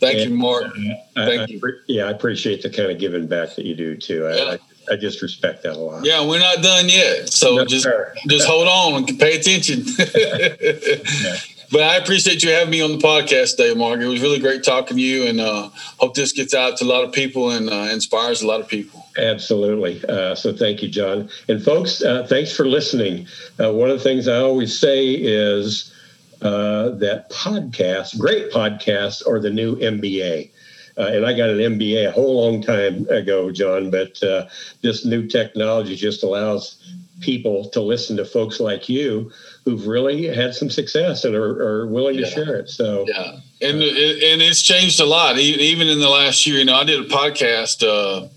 Thank 0.00 0.18
and, 0.18 0.30
you, 0.30 0.36
Mark. 0.36 0.66
Uh, 0.66 1.26
Thank 1.26 1.40
I, 1.40 1.44
you. 1.48 1.60
I, 1.64 1.70
yeah, 1.88 2.04
I 2.04 2.10
appreciate 2.10 2.62
the 2.62 2.70
kind 2.70 2.90
of 2.90 2.98
giving 2.98 3.26
back 3.26 3.56
that 3.56 3.64
you 3.64 3.74
do 3.74 3.96
too. 3.96 4.26
I, 4.26 4.36
yeah. 4.36 4.56
I, 4.92 4.96
just 4.96 5.22
respect 5.22 5.62
that 5.62 5.76
a 5.76 5.78
lot. 5.78 6.04
Yeah, 6.04 6.26
we're 6.26 6.38
not 6.38 6.62
done 6.62 6.88
yet, 6.88 7.30
so 7.30 7.56
no, 7.56 7.64
just 7.64 7.88
just 8.28 8.46
hold 8.46 8.68
on 8.68 9.08
and 9.08 9.18
pay 9.18 9.38
attention. 9.38 9.84
yeah. 10.14 11.36
But 11.70 11.82
I 11.82 11.96
appreciate 11.96 12.42
you 12.42 12.50
having 12.50 12.70
me 12.70 12.80
on 12.80 12.92
the 12.92 12.98
podcast 12.98 13.56
today, 13.56 13.74
Mark. 13.74 14.00
It 14.00 14.06
was 14.06 14.22
really 14.22 14.38
great 14.38 14.64
talking 14.64 14.96
to 14.96 15.02
you, 15.02 15.26
and 15.26 15.38
uh, 15.38 15.68
hope 15.98 16.14
this 16.14 16.32
gets 16.32 16.54
out 16.54 16.78
to 16.78 16.84
a 16.84 16.86
lot 16.86 17.04
of 17.04 17.12
people 17.12 17.50
and 17.50 17.68
uh, 17.68 17.88
inspires 17.92 18.40
a 18.40 18.46
lot 18.46 18.60
of 18.60 18.68
people. 18.68 19.04
Absolutely. 19.18 20.02
Uh, 20.08 20.34
so 20.34 20.52
thank 20.54 20.82
you, 20.82 20.88
John. 20.88 21.28
And 21.46 21.62
folks, 21.62 22.02
uh, 22.02 22.26
thanks 22.26 22.56
for 22.56 22.66
listening. 22.66 23.26
Uh, 23.60 23.72
one 23.72 23.90
of 23.90 23.98
the 23.98 24.02
things 24.02 24.28
I 24.28 24.38
always 24.38 24.78
say 24.78 25.10
is 25.10 25.92
uh, 26.40 26.90
that 26.90 27.30
podcasts, 27.30 28.18
great 28.18 28.50
podcasts, 28.50 29.26
are 29.26 29.38
the 29.38 29.50
new 29.50 29.76
MBA. 29.76 30.50
Uh, 30.96 31.10
and 31.12 31.26
I 31.26 31.36
got 31.36 31.50
an 31.50 31.58
MBA 31.58 32.08
a 32.08 32.10
whole 32.10 32.42
long 32.42 32.62
time 32.62 33.06
ago, 33.08 33.52
John, 33.52 33.90
but 33.90 34.20
uh, 34.22 34.48
this 34.82 35.04
new 35.04 35.28
technology 35.28 35.94
just 35.94 36.24
allows 36.24 36.82
people 37.20 37.68
to 37.70 37.80
listen 37.80 38.16
to 38.16 38.24
folks 38.24 38.60
like 38.60 38.88
you 38.88 39.30
who've 39.64 39.86
really 39.86 40.26
had 40.26 40.54
some 40.54 40.70
success 40.70 41.24
and 41.24 41.34
are, 41.34 41.62
are 41.62 41.86
willing 41.86 42.16
yeah. 42.16 42.24
to 42.24 42.30
share 42.30 42.56
it. 42.56 42.68
So, 42.68 43.04
yeah. 43.08 43.38
And, 43.60 43.82
uh, 43.82 43.86
and 43.86 44.42
it's 44.42 44.62
changed 44.62 45.00
a 45.00 45.04
lot. 45.04 45.38
Even 45.38 45.88
in 45.88 45.98
the 45.98 46.08
last 46.08 46.46
year, 46.46 46.58
you 46.58 46.64
know, 46.64 46.76
I 46.76 46.84
did 46.84 47.00
a 47.00 47.08
podcast 47.08 47.82
uh, 47.82 48.28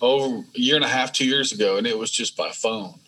over 0.00 0.38
a 0.38 0.58
year 0.58 0.76
and 0.76 0.84
a 0.84 0.88
half, 0.88 1.12
two 1.12 1.26
years 1.26 1.52
ago, 1.52 1.78
and 1.78 1.86
it 1.86 1.98
was 1.98 2.10
just 2.10 2.36
by 2.36 2.50
phone 2.50 2.98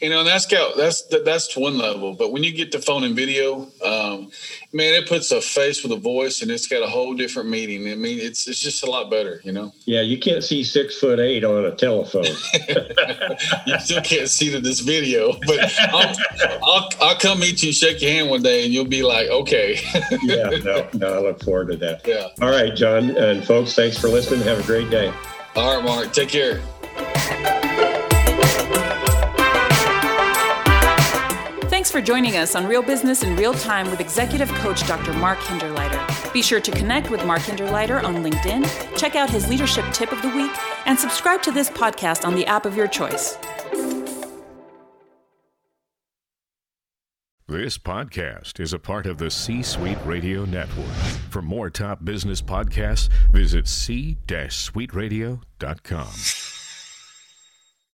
you 0.00 0.10
know, 0.10 0.18
and 0.20 0.28
that's 0.28 0.44
got 0.44 0.76
that's 0.76 1.02
that's 1.24 1.56
one 1.56 1.78
level. 1.78 2.14
But 2.14 2.30
when 2.30 2.42
you 2.42 2.52
get 2.52 2.72
to 2.72 2.80
phone 2.80 3.02
and 3.02 3.16
video, 3.16 3.62
um, 3.82 4.30
man, 4.72 4.94
it 4.94 5.08
puts 5.08 5.30
a 5.30 5.40
face 5.40 5.82
with 5.82 5.92
a 5.92 5.96
voice, 5.96 6.42
and 6.42 6.50
it's 6.50 6.66
got 6.66 6.82
a 6.82 6.86
whole 6.86 7.14
different 7.14 7.48
meaning. 7.48 7.90
I 7.90 7.94
mean, 7.94 8.18
it's 8.18 8.46
it's 8.46 8.60
just 8.60 8.82
a 8.82 8.90
lot 8.90 9.10
better, 9.10 9.40
you 9.42 9.52
know. 9.52 9.72
Yeah, 9.86 10.02
you 10.02 10.18
can't 10.18 10.44
see 10.44 10.64
six 10.64 10.98
foot 10.98 11.18
eight 11.18 11.44
on 11.44 11.64
a 11.64 11.74
telephone. 11.74 12.24
you 13.66 13.78
still 13.80 14.02
can't 14.02 14.28
see 14.28 14.50
to 14.50 14.60
this 14.60 14.80
video, 14.80 15.32
but 15.46 15.60
I'll, 15.78 16.14
I'll, 16.62 16.88
I'll 17.00 17.18
come 17.18 17.40
meet 17.40 17.62
you, 17.62 17.72
shake 17.72 18.02
your 18.02 18.10
hand 18.10 18.28
one 18.28 18.42
day, 18.42 18.64
and 18.64 18.74
you'll 18.74 18.84
be 18.84 19.02
like, 19.02 19.28
okay. 19.28 19.78
yeah, 20.22 20.50
no, 20.62 20.88
no, 20.92 21.14
I 21.14 21.18
look 21.20 21.42
forward 21.42 21.68
to 21.68 21.76
that. 21.78 22.06
Yeah. 22.06 22.28
All 22.42 22.50
right, 22.50 22.74
John 22.74 23.16
and 23.16 23.42
folks, 23.44 23.74
thanks 23.74 23.96
for 23.96 24.08
listening. 24.08 24.42
Have 24.42 24.58
a 24.58 24.64
great 24.64 24.90
day. 24.90 25.12
All 25.54 25.76
right, 25.76 25.84
Mark. 25.84 26.12
Take 26.12 26.28
care. 26.28 27.65
Thanks 31.86 31.94
for 31.94 32.02
joining 32.04 32.36
us 32.36 32.56
on 32.56 32.66
Real 32.66 32.82
Business 32.82 33.22
in 33.22 33.36
Real 33.36 33.54
Time 33.54 33.88
with 33.92 34.00
Executive 34.00 34.48
Coach 34.54 34.84
Dr. 34.88 35.12
Mark 35.12 35.38
Hinderleiter. 35.38 36.32
Be 36.32 36.42
sure 36.42 36.60
to 36.60 36.72
connect 36.72 37.12
with 37.12 37.24
Mark 37.24 37.42
Hinderleiter 37.42 38.02
on 38.02 38.24
LinkedIn, 38.24 38.98
check 38.98 39.14
out 39.14 39.30
his 39.30 39.48
leadership 39.48 39.84
tip 39.92 40.10
of 40.10 40.20
the 40.20 40.28
week, 40.30 40.50
and 40.86 40.98
subscribe 40.98 41.42
to 41.42 41.52
this 41.52 41.70
podcast 41.70 42.26
on 42.26 42.34
the 42.34 42.44
app 42.46 42.66
of 42.66 42.76
your 42.76 42.88
choice. 42.88 43.38
This 47.46 47.78
podcast 47.78 48.58
is 48.58 48.72
a 48.72 48.80
part 48.80 49.06
of 49.06 49.18
the 49.18 49.30
C 49.30 49.62
Suite 49.62 50.04
Radio 50.04 50.44
Network. 50.44 50.90
For 51.30 51.40
more 51.40 51.70
top 51.70 52.04
business 52.04 52.42
podcasts, 52.42 53.08
visit 53.30 53.68
c-suiteradio.com. 53.68 56.55